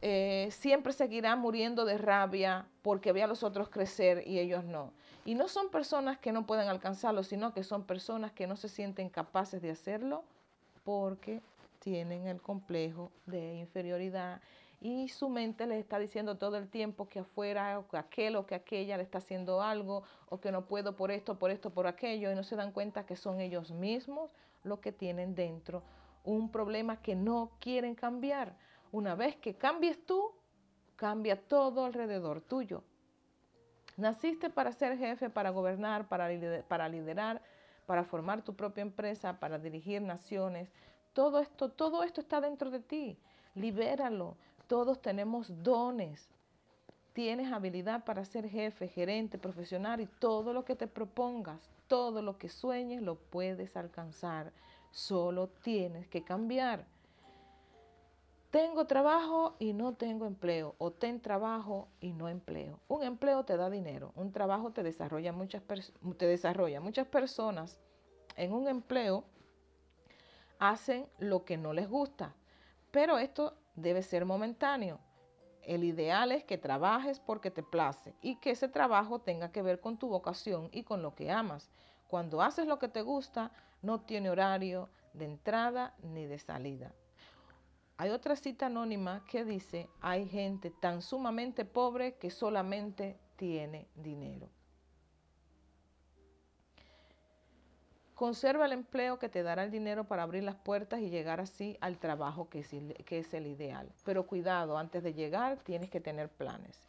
eh, 0.00 0.48
siempre 0.50 0.92
seguirá 0.92 1.36
muriendo 1.36 1.84
de 1.84 1.98
rabia 1.98 2.66
porque 2.82 3.12
ve 3.12 3.22
a 3.22 3.26
los 3.26 3.42
otros 3.42 3.68
crecer 3.68 4.22
y 4.26 4.38
ellos 4.38 4.64
no. 4.64 4.92
Y 5.24 5.34
no 5.34 5.48
son 5.48 5.70
personas 5.70 6.18
que 6.18 6.32
no 6.32 6.46
pueden 6.46 6.68
alcanzarlo, 6.68 7.24
sino 7.24 7.52
que 7.52 7.64
son 7.64 7.84
personas 7.84 8.32
que 8.32 8.46
no 8.46 8.56
se 8.56 8.68
sienten 8.68 9.08
capaces 9.08 9.62
de 9.62 9.70
hacerlo 9.70 10.24
porque 10.84 11.40
tienen 11.78 12.26
el 12.26 12.40
complejo 12.40 13.10
de 13.26 13.54
inferioridad 13.54 14.40
y 14.84 15.08
su 15.08 15.30
mente 15.30 15.66
les 15.66 15.78
está 15.78 15.98
diciendo 15.98 16.36
todo 16.36 16.58
el 16.58 16.68
tiempo 16.68 17.08
que 17.08 17.20
afuera 17.20 17.78
o 17.78 17.88
que 17.88 17.96
aquel 17.96 18.36
o 18.36 18.44
que 18.44 18.54
aquella 18.54 18.98
le 18.98 19.02
está 19.02 19.16
haciendo 19.16 19.62
algo 19.62 20.02
o 20.28 20.38
que 20.38 20.52
no 20.52 20.66
puedo 20.66 20.94
por 20.94 21.10
esto, 21.10 21.38
por 21.38 21.50
esto, 21.50 21.70
por 21.70 21.86
aquello 21.86 22.30
y 22.30 22.34
no 22.34 22.42
se 22.42 22.54
dan 22.54 22.70
cuenta 22.70 23.06
que 23.06 23.16
son 23.16 23.40
ellos 23.40 23.70
mismos 23.70 24.30
los 24.62 24.80
que 24.80 24.92
tienen 24.92 25.34
dentro 25.34 25.82
un 26.22 26.50
problema 26.50 27.00
que 27.00 27.14
no 27.14 27.52
quieren 27.60 27.94
cambiar. 27.94 28.56
Una 28.92 29.14
vez 29.14 29.36
que 29.36 29.54
cambies 29.54 30.04
tú, 30.04 30.32
cambia 30.96 31.40
todo 31.40 31.86
alrededor 31.86 32.42
tuyo. 32.42 32.84
Naciste 33.96 34.50
para 34.50 34.70
ser 34.72 34.98
jefe, 34.98 35.30
para 35.30 35.48
gobernar, 35.48 36.08
para, 36.08 36.28
para 36.68 36.90
liderar, 36.90 37.40
para 37.86 38.04
formar 38.04 38.42
tu 38.42 38.54
propia 38.54 38.82
empresa, 38.82 39.40
para 39.40 39.58
dirigir 39.58 40.02
naciones. 40.02 40.70
Todo 41.14 41.40
esto, 41.40 41.70
todo 41.70 42.02
esto 42.02 42.20
está 42.20 42.42
dentro 42.42 42.70
de 42.70 42.80
ti. 42.80 43.18
Libéralo. 43.54 44.36
Todos 44.66 45.00
tenemos 45.00 45.62
dones. 45.62 46.28
Tienes 47.12 47.52
habilidad 47.52 48.04
para 48.04 48.24
ser 48.24 48.48
jefe, 48.48 48.88
gerente, 48.88 49.38
profesional 49.38 50.00
y 50.00 50.06
todo 50.06 50.52
lo 50.52 50.64
que 50.64 50.74
te 50.74 50.88
propongas, 50.88 51.70
todo 51.86 52.22
lo 52.22 52.38
que 52.38 52.48
sueñes 52.48 53.02
lo 53.02 53.16
puedes 53.16 53.76
alcanzar. 53.76 54.52
Solo 54.90 55.48
tienes 55.48 56.08
que 56.08 56.24
cambiar. 56.24 56.86
Tengo 58.50 58.86
trabajo 58.86 59.56
y 59.58 59.72
no 59.72 59.94
tengo 59.94 60.26
empleo. 60.26 60.76
O 60.78 60.92
ten 60.92 61.20
trabajo 61.20 61.88
y 62.00 62.12
no 62.12 62.28
empleo. 62.28 62.78
Un 62.86 63.02
empleo 63.02 63.44
te 63.44 63.56
da 63.56 63.68
dinero. 63.68 64.12
Un 64.14 64.30
trabajo 64.30 64.70
te 64.70 64.84
desarrolla 64.84 65.32
muchas, 65.32 65.62
te 66.16 66.26
desarrolla. 66.26 66.80
muchas 66.80 67.06
personas 67.08 67.80
en 68.36 68.52
un 68.52 68.68
empleo 68.68 69.24
hacen 70.60 71.06
lo 71.18 71.44
que 71.44 71.56
no 71.56 71.72
les 71.72 71.88
gusta. 71.88 72.32
Pero 72.92 73.18
esto 73.18 73.54
debe 73.74 74.02
ser 74.02 74.24
momentáneo. 74.24 75.00
El 75.62 75.84
ideal 75.84 76.32
es 76.32 76.44
que 76.44 76.58
trabajes 76.58 77.20
porque 77.20 77.50
te 77.50 77.62
place 77.62 78.14
y 78.20 78.36
que 78.36 78.50
ese 78.50 78.68
trabajo 78.68 79.20
tenga 79.20 79.50
que 79.50 79.62
ver 79.62 79.80
con 79.80 79.98
tu 79.98 80.08
vocación 80.08 80.68
y 80.72 80.82
con 80.82 81.02
lo 81.02 81.14
que 81.14 81.30
amas. 81.30 81.70
Cuando 82.08 82.42
haces 82.42 82.66
lo 82.66 82.78
que 82.78 82.88
te 82.88 83.02
gusta, 83.02 83.50
no 83.80 84.00
tiene 84.02 84.30
horario 84.30 84.90
de 85.14 85.24
entrada 85.24 85.94
ni 86.02 86.26
de 86.26 86.38
salida. 86.38 86.92
Hay 87.96 88.10
otra 88.10 88.36
cita 88.36 88.66
anónima 88.66 89.24
que 89.30 89.44
dice, 89.44 89.88
hay 90.00 90.28
gente 90.28 90.70
tan 90.70 91.00
sumamente 91.00 91.64
pobre 91.64 92.16
que 92.16 92.30
solamente 92.30 93.18
tiene 93.36 93.88
dinero. 93.94 94.48
Conserva 98.24 98.64
el 98.64 98.72
empleo 98.72 99.18
que 99.18 99.28
te 99.28 99.42
dará 99.42 99.64
el 99.64 99.70
dinero 99.70 100.04
para 100.04 100.22
abrir 100.22 100.44
las 100.44 100.54
puertas 100.54 101.00
y 101.00 101.10
llegar 101.10 101.40
así 101.40 101.76
al 101.82 101.98
trabajo 101.98 102.48
que 102.48 102.60
es, 102.60 103.34
el 103.34 103.46
ideal. 103.46 103.92
Pero 104.02 104.26
cuidado, 104.26 104.78
antes 104.78 105.02
de 105.02 105.12
llegar 105.12 105.58
tienes 105.58 105.90
que 105.90 106.00
tener 106.00 106.30
planes. 106.30 106.88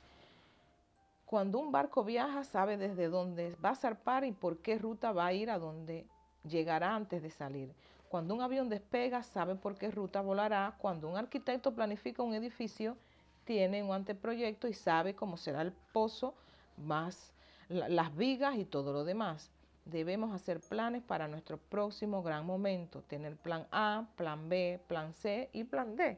Cuando 1.25 1.59
un 1.59 1.73
barco 1.73 2.05
viaja, 2.05 2.45
sabe 2.45 2.77
desde 2.77 3.09
dónde 3.09 3.53
va 3.57 3.71
a 3.71 3.75
zarpar 3.75 4.23
y 4.23 4.31
por 4.31 4.59
qué 4.59 4.77
ruta 4.77 5.11
va 5.11 5.25
a 5.25 5.33
ir 5.33 5.49
a 5.49 5.59
dónde 5.59 6.05
llegará 6.47 6.95
antes 6.95 7.21
de 7.21 7.31
salir. 7.31 7.69
Cuando 8.07 8.33
un 8.33 8.41
avión 8.41 8.69
despega, 8.69 9.21
sabe 9.21 9.55
por 9.55 9.75
qué 9.75 9.91
ruta 9.91 10.21
volará. 10.21 10.75
Cuando 10.77 11.09
un 11.09 11.17
arquitecto 11.17 11.75
planifica 11.75 12.23
un 12.23 12.33
edificio, 12.33 12.95
tiene 13.43 13.83
un 13.83 13.91
anteproyecto 13.91 14.69
y 14.69 14.73
sabe 14.73 15.15
cómo 15.15 15.35
será 15.35 15.63
el 15.63 15.73
pozo, 15.91 16.33
más 16.77 17.33
las 17.67 18.15
vigas 18.15 18.55
y 18.55 18.63
todo 18.63 18.93
lo 18.93 19.03
demás. 19.03 19.51
Debemos 19.85 20.33
hacer 20.33 20.59
planes 20.59 21.03
para 21.03 21.27
nuestro 21.27 21.57
próximo 21.57 22.23
gran 22.23 22.45
momento, 22.45 23.03
tener 23.03 23.37
plan 23.37 23.67
A, 23.71 24.07
plan 24.15 24.49
B, 24.49 24.81
plan 24.87 25.13
C 25.13 25.49
y 25.53 25.63
plan 25.63 25.95
D. 25.95 26.17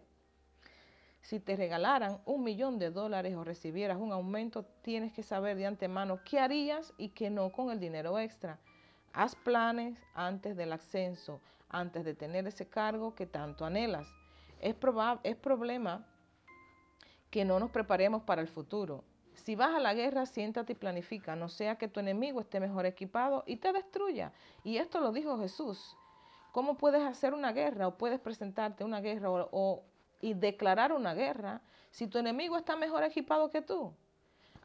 Si 1.21 1.41
te 1.41 1.57
regalaran 1.57 2.21
un 2.23 2.45
millón 2.45 2.79
de 2.79 2.91
dólares 2.91 3.35
o 3.35 3.43
recibieras 3.43 3.97
un 3.97 4.13
aumento, 4.13 4.63
tienes 4.81 5.11
que 5.11 5.21
saber 5.21 5.57
de 5.57 5.65
antemano 5.65 6.21
qué 6.23 6.39
harías 6.39 6.93
y 6.97 7.09
qué 7.09 7.29
no 7.29 7.51
con 7.51 7.69
el 7.69 7.81
dinero 7.81 8.17
extra. 8.17 8.57
Haz 9.11 9.35
planes 9.35 9.99
antes 10.13 10.55
del 10.55 10.71
ascenso, 10.71 11.41
antes 11.67 12.05
de 12.05 12.13
tener 12.13 12.47
ese 12.47 12.69
cargo 12.69 13.15
que 13.15 13.25
tanto 13.25 13.65
anhelas. 13.65 14.07
Es, 14.61 14.77
es 15.23 15.35
problema 15.35 16.05
que 17.29 17.43
no 17.43 17.59
nos 17.59 17.71
preparemos 17.71 18.23
para 18.23 18.41
el 18.41 18.47
futuro. 18.47 19.03
Si 19.37 19.55
vas 19.55 19.73
a 19.73 19.79
la 19.79 19.93
guerra, 19.93 20.25
siéntate 20.25 20.73
y 20.73 20.75
planifica, 20.75 21.35
no 21.35 21.47
sea 21.47 21.77
que 21.77 21.87
tu 21.87 21.99
enemigo 21.99 22.41
esté 22.41 22.59
mejor 22.59 22.85
equipado 22.85 23.43
y 23.45 23.57
te 23.57 23.71
destruya. 23.71 24.33
Y 24.63 24.77
esto 24.77 24.99
lo 24.99 25.11
dijo 25.11 25.39
Jesús. 25.39 25.95
¿Cómo 26.51 26.75
puedes 26.75 27.03
hacer 27.03 27.33
una 27.33 27.51
guerra 27.51 27.87
o 27.87 27.97
puedes 27.97 28.19
presentarte 28.19 28.83
una 28.83 28.99
guerra 28.99 29.29
o, 29.29 29.83
y 30.21 30.33
declarar 30.33 30.91
una 30.91 31.13
guerra 31.13 31.61
si 31.91 32.07
tu 32.07 32.17
enemigo 32.17 32.57
está 32.57 32.75
mejor 32.75 33.03
equipado 33.03 33.49
que 33.49 33.61
tú? 33.61 33.93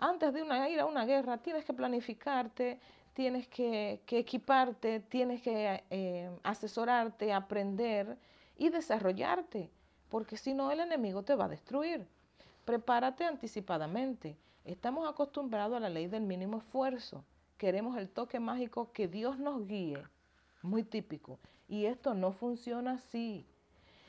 Antes 0.00 0.32
de 0.32 0.40
ir 0.70 0.80
a 0.80 0.86
una 0.86 1.04
guerra, 1.04 1.38
tienes 1.38 1.64
que 1.64 1.74
planificarte, 1.74 2.80
tienes 3.12 3.46
que, 3.48 4.00
equiparte, 4.08 5.00
tienes 5.00 5.42
que 5.42 5.84
eh, 5.90 6.30
asesorarte, 6.42 7.32
aprender 7.32 8.16
y 8.56 8.70
desarrollarte, 8.70 9.70
porque 10.08 10.36
si 10.36 10.54
no 10.54 10.70
el 10.70 10.80
enemigo 10.80 11.22
te 11.22 11.34
va 11.34 11.44
a 11.44 11.48
destruir. 11.48 12.06
Prepárate 12.64 13.24
anticipadamente. 13.24 14.36
Estamos 14.64 15.08
acostumbrados 15.08 15.76
a 15.76 15.80
la 15.80 15.90
ley 15.90 16.06
del 16.06 16.22
mínimo 16.22 16.58
esfuerzo. 16.58 17.24
Queremos 17.58 17.96
el 17.96 18.08
toque 18.08 18.38
mágico 18.38 18.92
que 18.92 19.08
Dios 19.08 19.36
nos 19.38 19.66
guíe. 19.66 20.00
Muy 20.62 20.84
típico. 20.84 21.40
Y 21.68 21.86
esto 21.86 22.14
no 22.14 22.30
funciona 22.30 22.92
así. 22.92 23.44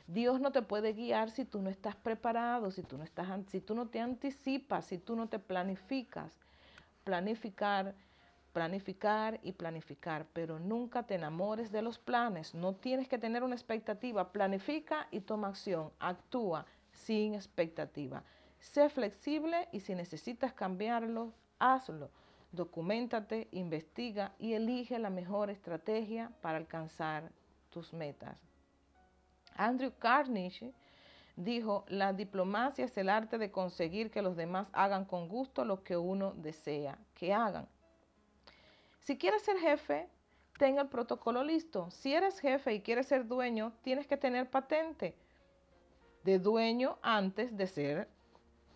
Dios 0.06 0.40
no 0.40 0.52
te 0.52 0.62
puede 0.62 0.94
guiar 0.94 1.32
si 1.32 1.44
tú 1.44 1.60
no 1.60 1.72
estás 1.72 1.96
preparado, 1.96 2.70
si 2.70 2.84
tú 2.84 3.00
no, 3.00 3.04
estás, 3.04 3.28
si 3.50 3.62
tú 3.62 3.74
no 3.74 3.88
te 3.88 4.00
anticipas, 4.00 4.86
si 4.86 5.00
tú 5.00 5.16
no 5.16 5.28
te 5.28 5.40
planificas. 5.40 6.38
Planificar, 7.04 7.96
planificar 8.52 9.40
y 9.42 9.54
planificar, 9.54 10.28
pero 10.34 10.60
nunca 10.60 11.02
te 11.02 11.16
enamores 11.16 11.72
de 11.72 11.82
los 11.82 11.98
planes. 11.98 12.54
No 12.54 12.74
tienes 12.76 13.08
que 13.08 13.18
tener 13.18 13.44
una 13.44 13.56
expectativa. 13.56 14.32
Planifica 14.32 15.08
y 15.10 15.22
toma 15.22 15.48
acción. 15.48 15.90
Actúa 16.00 16.68
sin 16.92 17.34
expectativa. 17.34 18.24
Sé 18.64 18.90
flexible 18.90 19.68
y 19.74 19.82
si 19.82 19.94
necesitas 19.94 20.54
cambiarlo, 20.54 21.34
hazlo. 21.60 22.10
Documentate, 22.52 23.50
investiga 23.52 24.34
y 24.40 24.54
elige 24.54 24.98
la 25.00 25.10
mejor 25.10 25.50
estrategia 25.50 26.32
para 26.42 26.58
alcanzar 26.58 27.30
tus 27.70 27.92
metas. 27.94 28.40
Andrew 29.58 29.92
Carnegie 30.00 30.74
dijo, 31.36 31.84
la 31.90 32.14
diplomacia 32.14 32.86
es 32.86 32.98
el 32.98 33.10
arte 33.10 33.38
de 33.38 33.52
conseguir 33.52 34.10
que 34.10 34.22
los 34.22 34.38
demás 34.38 34.68
hagan 34.72 35.04
con 35.04 35.28
gusto 35.28 35.66
lo 35.66 35.84
que 35.84 35.98
uno 35.98 36.34
desea 36.38 36.98
que 37.16 37.34
hagan. 37.34 37.68
Si 39.02 39.18
quieres 39.18 39.42
ser 39.42 39.58
jefe, 39.58 40.08
ten 40.58 40.80
el 40.80 40.88
protocolo 40.88 41.44
listo. 41.44 41.92
Si 41.92 42.14
eres 42.14 42.40
jefe 42.40 42.74
y 42.74 42.82
quieres 42.82 43.08
ser 43.08 43.28
dueño, 43.28 43.74
tienes 43.82 44.08
que 44.08 44.16
tener 44.16 44.50
patente 44.50 45.16
de 46.24 46.40
dueño 46.40 46.98
antes 47.02 47.56
de 47.58 47.68
ser 47.68 48.13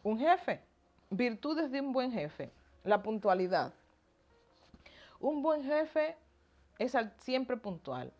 un 0.04 0.20
jefe. 0.20 0.62
Virtudes 1.10 1.72
de 1.72 1.82
un 1.82 1.94
buen 1.94 2.12
jefe. 2.12 2.52
La 2.84 3.02
puntualidad. 3.02 3.74
Un 5.20 5.42
buen 5.42 5.64
jefe 5.64 6.16
es 6.80 6.96
siempre 7.18 7.58
puntual. 7.58 8.12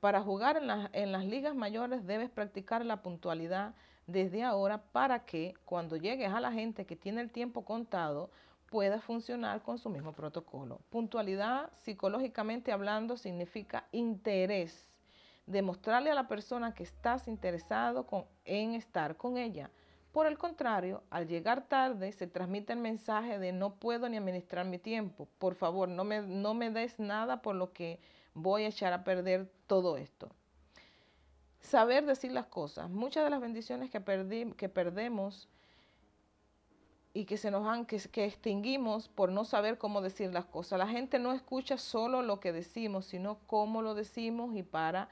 Para 0.00 0.22
jugar 0.22 0.56
en, 0.92 1.12
las 1.12 1.24
ligas 1.24 1.54
mayores 1.54 2.06
debes 2.06 2.30
practicar 2.30 2.84
la 2.84 3.02
puntualidad 3.02 3.74
desde 4.06 4.42
ahora 4.42 4.78
para 4.78 5.24
que 5.26 5.54
cuando 5.64 5.96
llegues 5.96 6.32
a 6.32 6.40
la 6.40 6.52
gente 6.52 6.86
que 6.86 6.96
tiene 6.96 7.20
el 7.20 7.30
tiempo 7.30 7.64
contado 7.64 8.30
pueda 8.70 9.00
funcionar 9.00 9.62
con 9.62 9.78
su 9.78 9.90
mismo 9.90 10.12
protocolo. 10.12 10.80
Puntualidad, 10.90 11.70
psicológicamente 11.76 12.72
hablando, 12.72 13.16
significa 13.16 13.84
interés. 13.92 14.88
Demostrarle 15.46 16.10
a 16.10 16.14
la 16.14 16.28
persona 16.28 16.74
que 16.74 16.84
estás 16.84 17.28
interesado 17.28 18.06
en 18.44 18.74
estar 18.74 19.16
con 19.16 19.36
ella. 19.36 19.70
Por 20.12 20.26
el 20.26 20.38
contrario, 20.38 21.04
al 21.10 21.28
llegar 21.28 21.68
tarde 21.68 22.10
se 22.10 22.26
transmite 22.26 22.72
el 22.72 22.80
mensaje 22.80 23.38
de 23.38 23.52
no 23.52 23.76
puedo 23.76 24.08
ni 24.08 24.16
administrar 24.16 24.66
mi 24.66 24.78
tiempo. 24.78 25.28
Por 25.38 25.54
favor, 25.54 25.88
no 25.88 26.02
me, 26.02 26.20
no 26.20 26.52
me 26.54 26.70
des 26.70 26.98
nada 26.98 27.42
por 27.42 27.54
lo 27.54 27.72
que 27.72 28.00
voy 28.34 28.64
a 28.64 28.68
echar 28.68 28.92
a 28.92 29.04
perder 29.04 29.48
todo 29.68 29.96
esto. 29.96 30.28
Saber 31.60 32.06
decir 32.06 32.32
las 32.32 32.46
cosas. 32.46 32.90
Muchas 32.90 33.22
de 33.22 33.30
las 33.30 33.40
bendiciones 33.40 33.90
que, 33.90 34.02
que 34.56 34.68
perdemos 34.68 35.48
y 37.12 37.24
que 37.24 37.36
se 37.36 37.52
nos 37.52 37.66
han, 37.66 37.86
que, 37.86 37.98
que 37.98 38.24
extinguimos 38.24 39.08
por 39.08 39.30
no 39.30 39.44
saber 39.44 39.78
cómo 39.78 40.00
decir 40.00 40.32
las 40.32 40.44
cosas. 40.44 40.78
La 40.78 40.88
gente 40.88 41.20
no 41.20 41.32
escucha 41.32 41.78
solo 41.78 42.22
lo 42.22 42.40
que 42.40 42.52
decimos, 42.52 43.06
sino 43.06 43.38
cómo 43.46 43.80
lo 43.80 43.94
decimos 43.94 44.56
y 44.56 44.64
para 44.64 45.08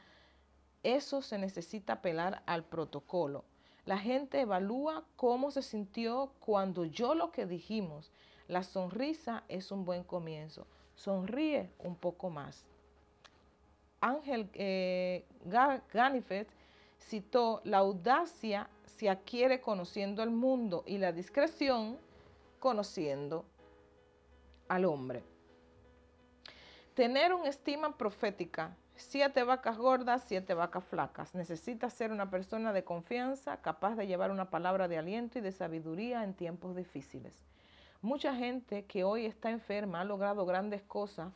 eso 0.83 1.23
se 1.23 1.39
necesita 1.39 1.95
apelar 1.95 2.43
al 2.47 2.65
protocolo. 2.65 3.45
La 3.89 3.97
gente 3.97 4.43
evalúa 4.43 5.03
cómo 5.17 5.51
se 5.51 5.63
sintió 5.63 6.31
cuando 6.41 6.85
yo 6.85 7.15
lo 7.15 7.33
que 7.33 7.47
dijimos. 7.47 8.13
La 8.47 8.63
sonrisa 8.63 9.45
es 9.49 9.73
un 9.73 9.87
buen 9.87 10.05
comienzo. 10.05 10.67
Sonríe 10.95 11.71
un 11.79 11.97
poco 11.97 12.29
más. 12.29 12.67
Ángel 14.03 14.51
eh, 14.53 15.25
citó, 16.99 17.63
la 17.65 17.79
audacia 17.79 18.69
se 18.85 19.09
adquiere 19.09 19.63
conociendo 19.63 20.23
el 20.23 20.33
mundo 20.33 20.85
y 20.87 20.99
la 20.99 21.11
discreción 21.11 21.97
conociendo 22.59 23.47
al 24.69 24.85
hombre. 24.85 25.23
Tener 26.93 27.33
una 27.33 27.49
estima 27.49 27.97
profética, 27.97 28.77
siete 28.99 29.45
vacas 29.45 29.79
gordas, 29.79 30.25
siete 30.27 30.55
vacas 30.55 30.85
flacas. 30.85 31.35
Necesitas 31.35 31.93
ser 31.93 32.13
una 32.13 32.31
persona 32.31 32.73
de 32.73 32.85
confianza, 32.85 33.59
capaz 33.59 33.95
de 33.95 34.07
llevar 34.07 34.31
una 34.31 34.51
palabra 34.51 34.89
de 34.89 34.99
aliento 34.99 35.39
y 35.39 35.43
de 35.43 35.53
sabiduría 35.53 36.25
en 36.25 36.35
tiempos 36.35 36.75
difíciles. 36.77 37.33
Mucha 38.03 38.35
gente 38.35 38.85
que 38.85 39.05
hoy 39.05 39.27
está 39.27 39.51
enferma 39.51 40.01
ha 40.01 40.05
logrado 40.05 40.45
grandes 40.47 40.83
cosas, 40.83 41.33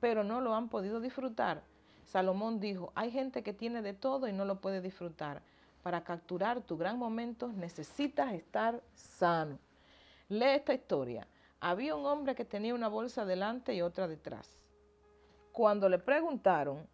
pero 0.00 0.24
no 0.24 0.40
lo 0.40 0.54
han 0.54 0.68
podido 0.68 1.00
disfrutar. 1.00 1.62
Salomón 2.04 2.60
dijo, 2.60 2.92
hay 2.94 3.10
gente 3.10 3.42
que 3.42 3.52
tiene 3.52 3.82
de 3.82 3.94
todo 3.94 4.28
y 4.28 4.32
no 4.32 4.44
lo 4.44 4.60
puede 4.60 4.80
disfrutar. 4.80 5.42
Para 5.82 6.04
capturar 6.04 6.60
tu 6.62 6.76
gran 6.76 6.98
momento 6.98 7.48
necesitas 7.48 8.32
estar 8.32 8.80
sano. 8.94 9.58
Lee 10.28 10.56
esta 10.56 10.74
historia. 10.74 11.26
Había 11.60 11.94
un 11.94 12.06
hombre 12.06 12.34
que 12.34 12.44
tenía 12.44 12.74
una 12.74 12.88
bolsa 12.88 13.24
delante 13.24 13.74
y 13.74 13.82
otra 13.82 14.06
detrás. 14.06 14.58
Cuando 15.52 15.88
le 15.88 15.98
preguntaron, 15.98 16.86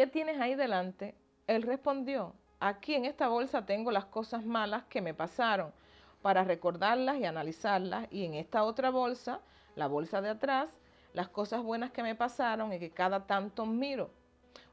¿qué 0.00 0.06
tienes 0.06 0.40
ahí 0.40 0.54
delante? 0.54 1.14
Él 1.46 1.60
respondió, 1.60 2.32
aquí 2.58 2.94
en 2.94 3.04
esta 3.04 3.28
bolsa 3.28 3.66
tengo 3.66 3.90
las 3.90 4.06
cosas 4.06 4.46
malas 4.46 4.84
que 4.84 5.02
me 5.02 5.12
pasaron 5.12 5.74
para 6.22 6.42
recordarlas 6.42 7.18
y 7.18 7.26
analizarlas 7.26 8.08
y 8.10 8.24
en 8.24 8.32
esta 8.32 8.64
otra 8.64 8.88
bolsa, 8.88 9.40
la 9.76 9.88
bolsa 9.88 10.22
de 10.22 10.30
atrás, 10.30 10.70
las 11.12 11.28
cosas 11.28 11.62
buenas 11.62 11.90
que 11.90 12.02
me 12.02 12.14
pasaron 12.14 12.72
y 12.72 12.78
que 12.78 12.88
cada 12.88 13.26
tanto 13.26 13.66
miro. 13.66 14.08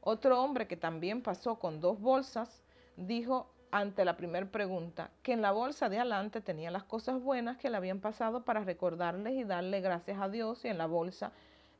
Otro 0.00 0.42
hombre 0.42 0.66
que 0.66 0.78
también 0.78 1.20
pasó 1.20 1.58
con 1.58 1.78
dos 1.78 2.00
bolsas 2.00 2.62
dijo 2.96 3.52
ante 3.70 4.06
la 4.06 4.16
primera 4.16 4.46
pregunta 4.46 5.10
que 5.22 5.34
en 5.34 5.42
la 5.42 5.52
bolsa 5.52 5.90
de 5.90 5.98
adelante 5.98 6.40
tenía 6.40 6.70
las 6.70 6.84
cosas 6.84 7.20
buenas 7.20 7.58
que 7.58 7.68
le 7.68 7.76
habían 7.76 8.00
pasado 8.00 8.46
para 8.46 8.64
recordarles 8.64 9.34
y 9.34 9.44
darle 9.44 9.82
gracias 9.82 10.18
a 10.22 10.30
Dios 10.30 10.64
y 10.64 10.68
en 10.68 10.78
la 10.78 10.86
bolsa 10.86 11.32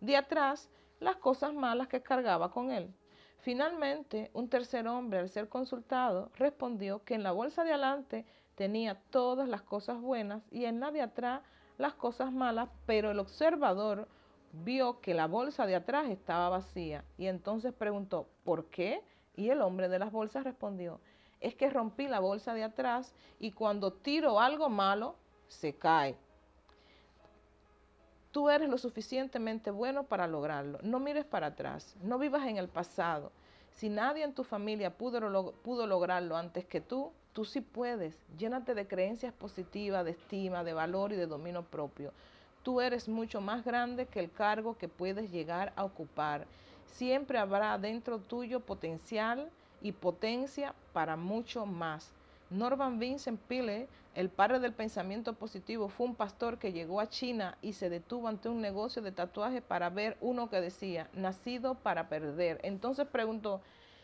de 0.02 0.18
atrás 0.18 0.68
las 1.00 1.16
cosas 1.16 1.54
malas 1.54 1.88
que 1.88 2.02
cargaba 2.02 2.50
con 2.50 2.72
él. 2.72 2.92
Finalmente, 3.38 4.30
un 4.34 4.48
tercer 4.48 4.86
hombre, 4.88 5.20
al 5.20 5.30
ser 5.30 5.48
consultado, 5.48 6.30
respondió 6.36 7.04
que 7.04 7.14
en 7.14 7.22
la 7.22 7.32
bolsa 7.32 7.64
de 7.64 7.70
adelante 7.70 8.26
tenía 8.56 9.00
todas 9.10 9.48
las 9.48 9.62
cosas 9.62 10.00
buenas 10.00 10.42
y 10.50 10.64
en 10.64 10.80
la 10.80 10.90
de 10.90 11.02
atrás 11.02 11.42
las 11.78 11.94
cosas 11.94 12.32
malas, 12.32 12.68
pero 12.86 13.10
el 13.10 13.20
observador 13.20 14.08
vio 14.52 15.00
que 15.00 15.14
la 15.14 15.26
bolsa 15.26 15.66
de 15.66 15.76
atrás 15.76 16.08
estaba 16.08 16.48
vacía 16.48 17.04
y 17.16 17.26
entonces 17.26 17.72
preguntó, 17.72 18.28
¿por 18.44 18.66
qué? 18.66 19.02
Y 19.36 19.50
el 19.50 19.62
hombre 19.62 19.88
de 19.88 20.00
las 20.00 20.10
bolsas 20.10 20.42
respondió, 20.42 21.00
es 21.40 21.54
que 21.54 21.70
rompí 21.70 22.08
la 22.08 22.18
bolsa 22.18 22.54
de 22.54 22.64
atrás 22.64 23.14
y 23.38 23.52
cuando 23.52 23.92
tiro 23.92 24.40
algo 24.40 24.68
malo, 24.68 25.14
se 25.46 25.76
cae. 25.76 26.16
Tú 28.30 28.50
eres 28.50 28.68
lo 28.68 28.76
suficientemente 28.76 29.70
bueno 29.70 30.04
para 30.04 30.26
lograrlo. 30.26 30.78
No 30.82 31.00
mires 31.00 31.24
para 31.24 31.48
atrás, 31.48 31.96
no 32.02 32.18
vivas 32.18 32.46
en 32.46 32.58
el 32.58 32.68
pasado. 32.68 33.32
Si 33.70 33.88
nadie 33.88 34.24
en 34.24 34.34
tu 34.34 34.44
familia 34.44 34.90
pudo, 34.90 35.52
pudo 35.62 35.86
lograrlo 35.86 36.36
antes 36.36 36.66
que 36.66 36.80
tú, 36.80 37.10
tú 37.32 37.44
sí 37.44 37.60
puedes. 37.62 38.18
Llénate 38.36 38.74
de 38.74 38.86
creencias 38.86 39.32
positivas, 39.32 40.04
de 40.04 40.10
estima, 40.10 40.62
de 40.62 40.74
valor 40.74 41.12
y 41.12 41.16
de 41.16 41.26
dominio 41.26 41.62
propio. 41.62 42.12
Tú 42.62 42.82
eres 42.82 43.08
mucho 43.08 43.40
más 43.40 43.64
grande 43.64 44.06
que 44.06 44.20
el 44.20 44.30
cargo 44.30 44.76
que 44.76 44.88
puedes 44.88 45.30
llegar 45.30 45.72
a 45.76 45.84
ocupar. 45.84 46.46
Siempre 46.84 47.38
habrá 47.38 47.78
dentro 47.78 48.18
tuyo 48.18 48.60
potencial 48.60 49.48
y 49.80 49.92
potencia 49.92 50.74
para 50.92 51.16
mucho 51.16 51.64
más. 51.64 52.12
Norman 52.50 52.98
Vincent 52.98 53.38
Peale, 53.40 53.88
el 54.14 54.30
padre 54.30 54.58
del 54.58 54.72
pensamiento 54.72 55.34
positivo, 55.34 55.88
fue 55.88 56.06
un 56.06 56.14
pastor 56.14 56.58
que 56.58 56.72
llegó 56.72 57.00
a 57.00 57.08
China 57.08 57.58
y 57.60 57.74
se 57.74 57.90
detuvo 57.90 58.26
ante 58.26 58.48
un 58.48 58.62
negocio 58.62 59.02
de 59.02 59.12
tatuajes 59.12 59.62
para 59.62 59.90
ver 59.90 60.16
uno 60.22 60.48
que 60.48 60.60
decía, 60.60 61.08
nacido 61.12 61.74
para 61.74 62.08
perder. 62.08 62.58
Entonces 62.62 63.06
preguntó, 63.06 63.60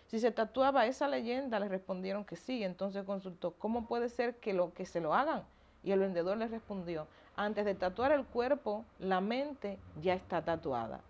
si 0.06 0.20
se 0.20 0.30
tatuaba 0.30 0.86
esa 0.86 1.08
leyenda, 1.08 1.58
le 1.58 1.68
respondieron 1.68 2.24
que 2.24 2.36
sí. 2.36 2.62
Entonces 2.62 3.04
consultó, 3.04 3.52
¿cómo 3.52 3.86
puede 3.86 4.10
ser 4.10 4.36
que, 4.36 4.52
lo, 4.52 4.74
que 4.74 4.84
se 4.84 5.00
lo 5.00 5.14
hagan? 5.14 5.42
Y 5.82 5.92
el 5.92 6.00
vendedor 6.00 6.36
le 6.36 6.46
respondió, 6.46 7.06
antes 7.36 7.64
de 7.64 7.74
tatuar 7.74 8.12
el 8.12 8.24
cuerpo, 8.24 8.84
la 8.98 9.20
mente 9.20 9.78
ya 10.02 10.14
está 10.14 10.44
tatuada. 10.44 11.00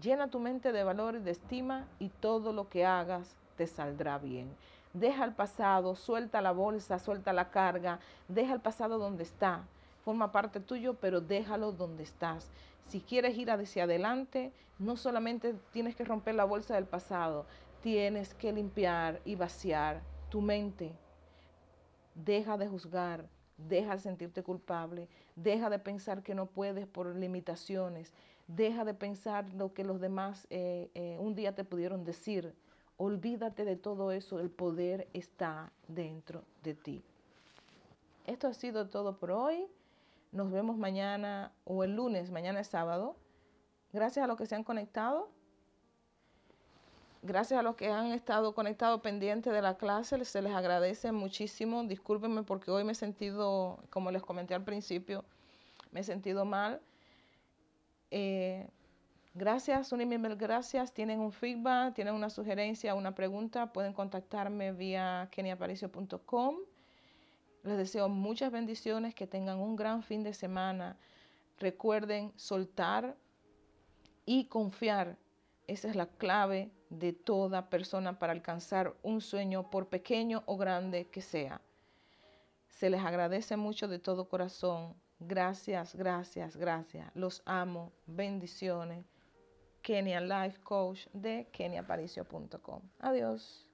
Llena 0.00 0.28
tu 0.28 0.38
mente 0.38 0.72
de 0.72 0.84
valor 0.84 1.16
y 1.16 1.20
de 1.20 1.30
estima 1.30 1.86
y 1.98 2.08
todo 2.08 2.52
lo 2.52 2.68
que 2.68 2.84
hagas 2.84 3.34
te 3.56 3.66
saldrá 3.66 4.18
bien. 4.18 4.54
Deja 4.94 5.24
el 5.24 5.32
pasado, 5.32 5.94
suelta 5.94 6.42
la 6.42 6.52
bolsa, 6.52 6.98
suelta 6.98 7.32
la 7.32 7.50
carga, 7.50 7.98
deja 8.28 8.52
el 8.52 8.60
pasado 8.60 8.98
donde 8.98 9.22
está. 9.22 9.64
Forma 10.04 10.32
parte 10.32 10.60
tuyo, 10.60 10.94
pero 10.94 11.20
déjalo 11.20 11.72
donde 11.72 12.02
estás. 12.02 12.50
Si 12.88 13.00
quieres 13.00 13.38
ir 13.38 13.50
hacia 13.50 13.84
adelante, 13.84 14.52
no 14.78 14.96
solamente 14.96 15.54
tienes 15.72 15.96
que 15.96 16.04
romper 16.04 16.34
la 16.34 16.44
bolsa 16.44 16.74
del 16.74 16.84
pasado, 16.84 17.46
tienes 17.80 18.34
que 18.34 18.52
limpiar 18.52 19.20
y 19.24 19.34
vaciar 19.34 20.02
tu 20.28 20.40
mente. 20.42 20.92
Deja 22.14 22.58
de 22.58 22.68
juzgar, 22.68 23.26
deja 23.56 23.94
de 23.94 24.00
sentirte 24.00 24.42
culpable, 24.42 25.08
deja 25.36 25.70
de 25.70 25.78
pensar 25.78 26.22
que 26.22 26.34
no 26.34 26.46
puedes 26.46 26.86
por 26.86 27.14
limitaciones, 27.14 28.12
deja 28.46 28.84
de 28.84 28.92
pensar 28.92 29.52
lo 29.54 29.72
que 29.72 29.84
los 29.84 30.00
demás 30.00 30.46
eh, 30.50 30.90
eh, 30.94 31.16
un 31.18 31.34
día 31.34 31.54
te 31.54 31.64
pudieron 31.64 32.04
decir. 32.04 32.54
Olvídate 33.04 33.64
de 33.64 33.74
todo 33.74 34.12
eso, 34.12 34.38
el 34.38 34.48
poder 34.48 35.08
está 35.12 35.72
dentro 35.88 36.44
de 36.62 36.74
ti. 36.74 37.02
Esto 38.28 38.46
ha 38.46 38.54
sido 38.54 38.90
todo 38.90 39.16
por 39.16 39.32
hoy. 39.32 39.66
Nos 40.30 40.52
vemos 40.52 40.76
mañana 40.76 41.50
o 41.64 41.82
el 41.82 41.96
lunes, 41.96 42.30
mañana 42.30 42.60
es 42.60 42.68
sábado. 42.68 43.16
Gracias 43.92 44.22
a 44.22 44.28
los 44.28 44.36
que 44.36 44.46
se 44.46 44.54
han 44.54 44.62
conectado. 44.62 45.28
Gracias 47.22 47.58
a 47.58 47.64
los 47.64 47.74
que 47.74 47.90
han 47.90 48.12
estado 48.12 48.54
conectados 48.54 49.00
pendientes 49.00 49.52
de 49.52 49.62
la 49.62 49.76
clase, 49.76 50.24
se 50.24 50.40
les 50.40 50.54
agradece 50.54 51.10
muchísimo. 51.10 51.82
Discúlpenme 51.82 52.44
porque 52.44 52.70
hoy 52.70 52.84
me 52.84 52.92
he 52.92 52.94
sentido, 52.94 53.80
como 53.90 54.12
les 54.12 54.22
comenté 54.22 54.54
al 54.54 54.62
principio, 54.62 55.24
me 55.90 56.02
he 56.02 56.04
sentido 56.04 56.44
mal. 56.44 56.80
Eh, 58.12 58.68
Gracias, 59.34 59.92
un 59.92 60.02
email, 60.02 60.36
gracias. 60.36 60.92
Tienen 60.92 61.18
un 61.20 61.32
feedback, 61.32 61.94
tienen 61.94 62.14
una 62.14 62.28
sugerencia, 62.28 62.94
una 62.94 63.14
pregunta, 63.14 63.72
pueden 63.72 63.94
contactarme 63.94 64.72
vía 64.72 65.28
keniaparicio.com. 65.30 66.56
Les 67.62 67.78
deseo 67.78 68.10
muchas 68.10 68.52
bendiciones, 68.52 69.14
que 69.14 69.26
tengan 69.26 69.58
un 69.58 69.74
gran 69.74 70.02
fin 70.02 70.22
de 70.22 70.34
semana. 70.34 70.98
Recuerden 71.58 72.32
soltar 72.36 73.16
y 74.26 74.46
confiar. 74.46 75.16
Esa 75.66 75.88
es 75.88 75.96
la 75.96 76.06
clave 76.06 76.70
de 76.90 77.14
toda 77.14 77.70
persona 77.70 78.18
para 78.18 78.34
alcanzar 78.34 78.94
un 79.02 79.22
sueño, 79.22 79.70
por 79.70 79.88
pequeño 79.88 80.42
o 80.44 80.58
grande 80.58 81.08
que 81.08 81.22
sea. 81.22 81.62
Se 82.68 82.90
les 82.90 83.00
agradece 83.00 83.56
mucho 83.56 83.88
de 83.88 83.98
todo 83.98 84.28
corazón. 84.28 84.94
Gracias, 85.20 85.94
gracias, 85.94 86.56
gracias. 86.56 87.10
Los 87.14 87.42
amo. 87.46 87.92
Bendiciones. 88.06 89.11
Kenia 89.82 90.20
Life 90.20 90.60
Coach 90.60 91.08
de 91.14 91.44
keniaparicio.com. 91.52 92.82
Adiós. 93.00 93.71